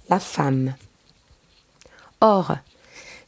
[0.09, 0.75] La femme.
[2.21, 2.55] Or,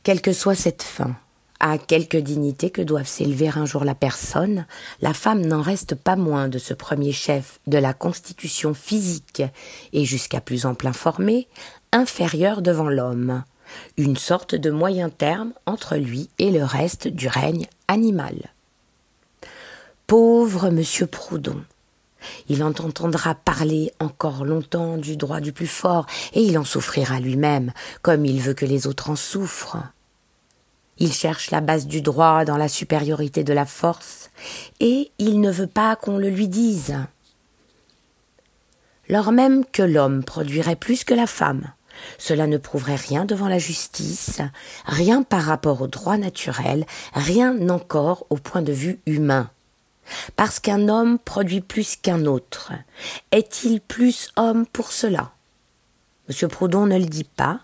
[0.03, 1.15] quelle que soit cette fin,
[1.59, 4.67] à quelque dignité que doive s'élever un jour la personne,
[5.01, 9.41] la femme n'en reste pas moins de ce premier chef de la constitution physique
[9.93, 11.47] et jusqu'à plus ample informé,
[11.95, 13.43] inférieur devant l'homme,
[13.97, 18.35] une sorte de moyen terme entre lui et le reste du règne animal.
[20.05, 21.63] Pauvre monsieur Proudhon.
[22.49, 27.19] Il en entendra parler encore longtemps du droit du plus fort, et il en souffrira
[27.19, 27.71] lui-même,
[28.01, 29.77] comme il veut que les autres en souffrent.
[30.97, 34.31] Il cherche la base du droit dans la supériorité de la force,
[34.79, 36.95] et il ne veut pas qu'on le lui dise.
[39.07, 41.71] Lors même que l'homme produirait plus que la femme,
[42.17, 44.41] cela ne prouverait rien devant la justice,
[44.85, 49.49] rien par rapport au droit naturel, rien encore au point de vue humain.
[50.35, 52.71] Parce qu'un homme produit plus qu'un autre.
[53.31, 55.31] Est-il plus homme pour cela?
[56.27, 57.61] Monsieur Proudhon ne le dit pas,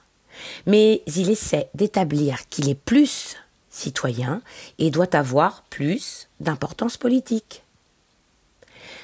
[0.65, 3.35] mais il essaie d'établir qu'il est plus
[3.69, 4.41] citoyen
[4.79, 7.63] et doit avoir plus d'importance politique.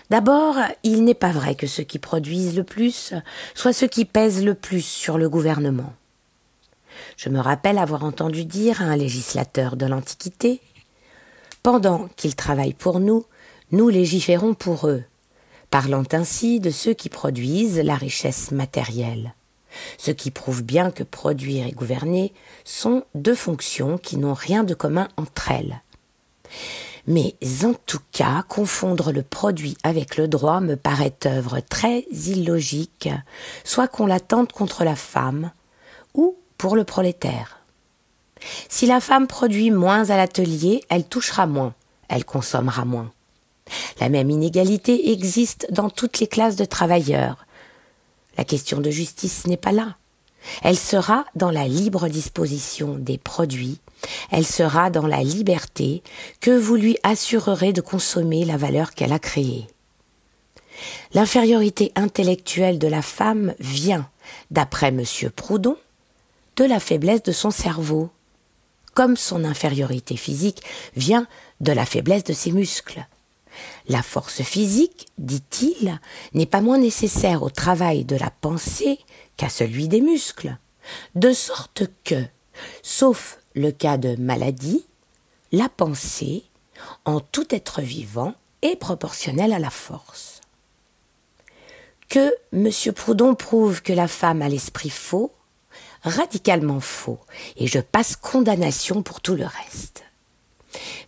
[0.10, 3.14] D'abord, il n'est pas vrai que ceux qui produisent le plus
[3.56, 5.94] soient ceux qui pèsent le plus sur le gouvernement.
[7.18, 10.62] Je me rappelle avoir entendu dire à un législateur de l'Antiquité
[11.62, 13.26] Pendant qu'ils travaillent pour nous,
[13.72, 15.04] nous légiférons pour eux,
[15.70, 19.34] parlant ainsi de ceux qui produisent la richesse matérielle.
[19.98, 22.34] Ce qui prouve bien que produire et gouverner
[22.64, 25.82] sont deux fonctions qui n'ont rien de commun entre elles.
[27.08, 33.10] Mais en tout cas, confondre le produit avec le droit me paraît œuvre très illogique,
[33.64, 35.52] soit qu'on l'attende contre la femme,
[36.14, 37.60] ou pour le prolétaire.
[38.68, 41.74] Si la femme produit moins à l'atelier, elle touchera moins,
[42.10, 43.12] elle consommera moins.
[44.00, 47.46] La même inégalité existe dans toutes les classes de travailleurs.
[48.38, 49.96] La question de justice n'est pas là.
[50.62, 53.80] Elle sera dans la libre disposition des produits,
[54.32, 56.04] elle sera dans la liberté
[56.40, 59.68] que vous lui assurerez de consommer la valeur qu'elle a créée.
[61.14, 64.10] L'infériorité intellectuelle de la femme vient,
[64.52, 65.04] d'après M.
[65.36, 65.78] Proudhon,
[66.56, 68.10] de la faiblesse de son cerveau,
[68.94, 70.64] comme son infériorité physique
[70.96, 71.28] vient
[71.62, 73.06] de la faiblesse de ses muscles.
[73.88, 76.00] La force physique, dit-il,
[76.34, 79.00] n'est pas moins nécessaire au travail de la pensée
[79.36, 80.58] qu'à celui des muscles.
[81.16, 82.24] de sorte que,
[82.82, 84.86] sauf le cas de maladie,
[85.52, 86.44] la pensée,
[87.06, 90.42] en tout être vivant, est proportionnelle à la force.
[92.10, 92.70] Que M.
[92.94, 95.32] Proudhon prouve que la femme a l'esprit faux,
[96.04, 97.20] radicalement faux,
[97.58, 100.04] et je passe condamnation pour tout le reste.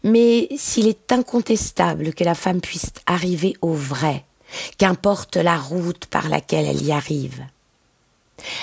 [0.04, 4.26] Mais s'il est incontestable que la femme puisse arriver au vrai,
[4.78, 7.46] qu'importe la route par laquelle elle y arrive,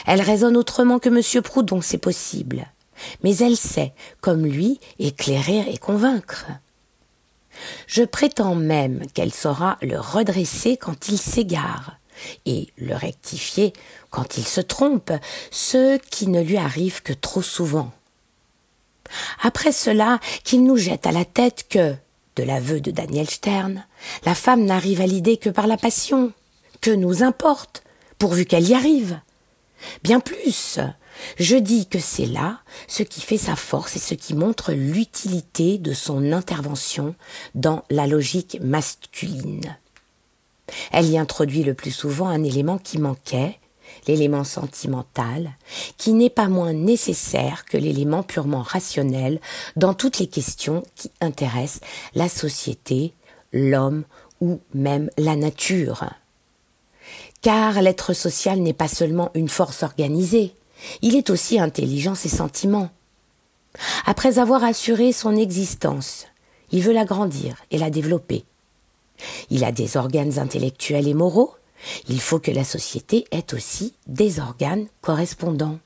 [0.06, 1.42] elle raisonne autrement que M.
[1.42, 2.66] Proudhon, c'est possible,
[3.22, 6.46] mais elle sait, comme lui, éclairer et convaincre.
[7.86, 11.98] Je prétends même qu'elle saura le redresser quand il s'égare,
[12.46, 13.72] et le rectifier
[14.10, 15.12] quand il se trompe,
[15.50, 17.92] ce qui ne lui arrive que trop souvent.
[19.42, 21.94] Après cela, qu'il nous jette à la tête que,
[22.36, 23.84] de l'aveu de Daniel Stern,
[24.24, 26.32] la femme n'arrive à l'idée que par la passion.
[26.80, 27.82] Que nous importe,
[28.18, 29.18] pourvu qu'elle y arrive.
[30.02, 30.78] Bien plus,
[31.38, 35.78] je dis que c'est là ce qui fait sa force et ce qui montre l'utilité
[35.78, 37.14] de son intervention
[37.54, 39.76] dans la logique masculine.
[40.92, 43.58] Elle y introduit le plus souvent un élément qui manquait,
[44.08, 45.52] l'élément sentimental,
[45.96, 49.40] qui n'est pas moins nécessaire que l'élément purement rationnel
[49.76, 51.80] dans toutes les questions qui intéressent
[52.14, 53.12] la société,
[53.52, 54.04] l'homme
[54.40, 56.04] ou même la nature.
[57.42, 60.54] Car l'être social n'est pas seulement une force organisée,
[61.02, 62.90] il est aussi intelligence et sentiment.
[64.04, 66.26] Après avoir assuré son existence,
[66.72, 68.44] il veut l'agrandir et la développer.
[69.50, 71.54] Il a des organes intellectuels et moraux,
[72.08, 75.78] il faut que la société ait aussi des organes correspondants.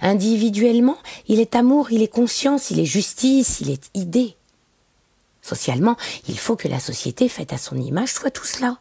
[0.00, 4.36] Individuellement, il est amour, il est conscience, il est justice, il est idée.
[5.42, 5.96] Socialement,
[6.28, 8.78] il faut que la société faite à son image soit tout cela.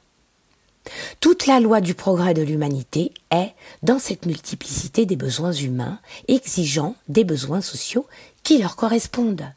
[1.20, 3.54] Toute la loi du progrès de l'humanité est
[3.84, 8.08] dans cette multiplicité des besoins humains, exigeant des besoins sociaux
[8.44, 9.54] qui leur correspondent.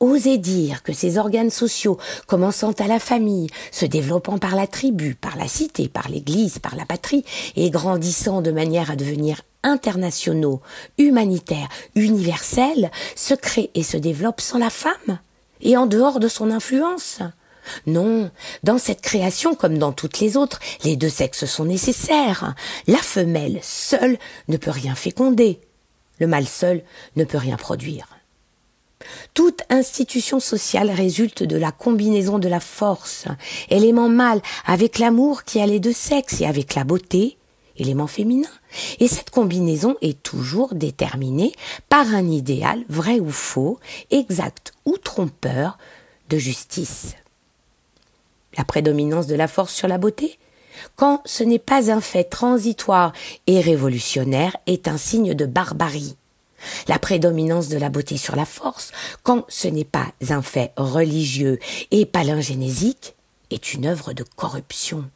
[0.00, 5.14] Oser dire que ces organes sociaux, commençant à la famille, se développant par la tribu,
[5.14, 7.24] par la cité, par l'Église, par la patrie,
[7.56, 10.60] et grandissant de manière à devenir internationaux,
[10.98, 15.18] humanitaires, universels, se créent et se développent sans la femme,
[15.60, 17.20] et en dehors de son influence.
[17.86, 18.30] Non,
[18.62, 22.54] dans cette création comme dans toutes les autres, les deux sexes sont nécessaires.
[22.86, 24.18] La femelle seule
[24.48, 25.60] ne peut rien féconder.
[26.18, 26.82] Le mâle seul
[27.16, 28.08] ne peut rien produire.
[29.34, 33.24] Toute institution sociale résulte de la combinaison de la force,
[33.70, 37.38] élément mâle, avec l'amour qui a les deux sexes et avec la beauté,
[37.76, 38.48] élément féminin.
[38.98, 41.52] Et cette combinaison est toujours déterminée
[41.88, 43.78] par un idéal vrai ou faux,
[44.10, 45.78] exact ou trompeur,
[46.28, 47.14] de justice.
[48.56, 50.38] La prédominance de la force sur la beauté
[50.96, 53.12] quand ce n'est pas un fait transitoire
[53.46, 56.16] et révolutionnaire, est un signe de barbarie.
[56.88, 58.92] La prédominance de la beauté sur la force,
[59.22, 61.58] quand ce n'est pas un fait religieux
[61.90, 63.14] et palingénésique,
[63.50, 65.08] est une œuvre de corruption.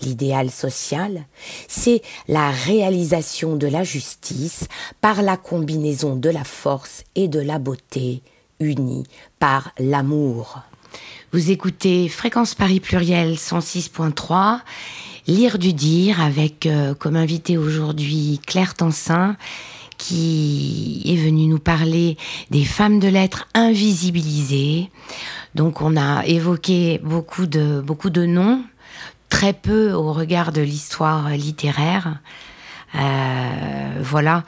[0.00, 1.24] L'idéal social,
[1.68, 4.68] c'est la réalisation de la justice
[5.00, 8.22] par la combinaison de la force et de la beauté
[8.58, 9.04] unie
[9.38, 10.62] par l'amour.
[11.36, 14.60] Vous écoutez Fréquence Paris Pluriel 106.3,
[15.26, 19.36] Lire du dire avec euh, comme invité aujourd'hui Claire Tansin
[19.98, 22.16] qui est venu nous parler
[22.50, 24.90] des femmes de lettres invisibilisées.
[25.54, 28.62] Donc on a évoqué beaucoup de, beaucoup noms,
[29.28, 32.18] très peu au regard de l'histoire littéraire.
[32.94, 34.44] Euh, voilà.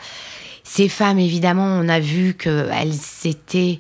[0.65, 2.95] Ces femmes, évidemment, on a vu qu'elles
[3.27, 3.79] étaient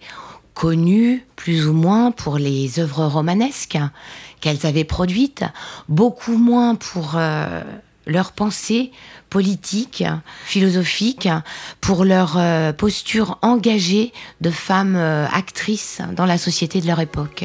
[0.58, 3.78] connues plus ou moins pour les œuvres romanesques
[4.40, 5.44] qu'elles avaient produites,
[5.88, 7.62] beaucoup moins pour euh,
[8.08, 8.90] leurs pensées
[9.30, 10.02] politiques,
[10.44, 11.28] philosophiques,
[11.80, 17.44] pour leur euh, posture engagée de femmes euh, actrices dans la société de leur époque.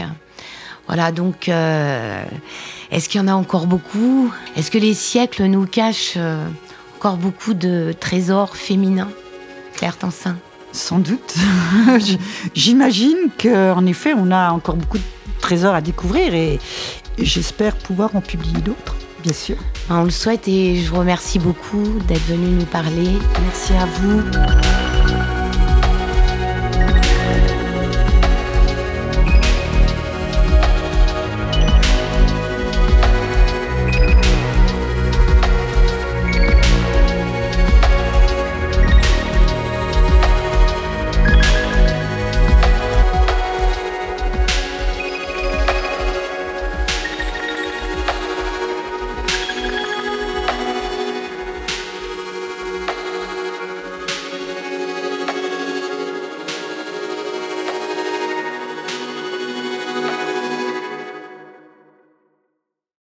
[0.88, 4.34] Voilà, donc est-ce qu'il y en a encore beaucoup?
[4.58, 6.18] Est-ce que les siècles nous cachent
[6.98, 9.12] encore beaucoup de trésors féminins
[9.76, 10.36] Claire Tansin?
[10.74, 11.36] Sans doute.
[12.54, 15.04] J'imagine qu'en effet, on a encore beaucoup de
[15.40, 16.60] trésors à découvrir et
[17.18, 19.56] j'espère pouvoir en publier d'autres bien sûr.
[19.90, 23.08] On le souhaite et je vous remercie beaucoup d'être venu nous parler.
[23.42, 25.23] Merci à vous.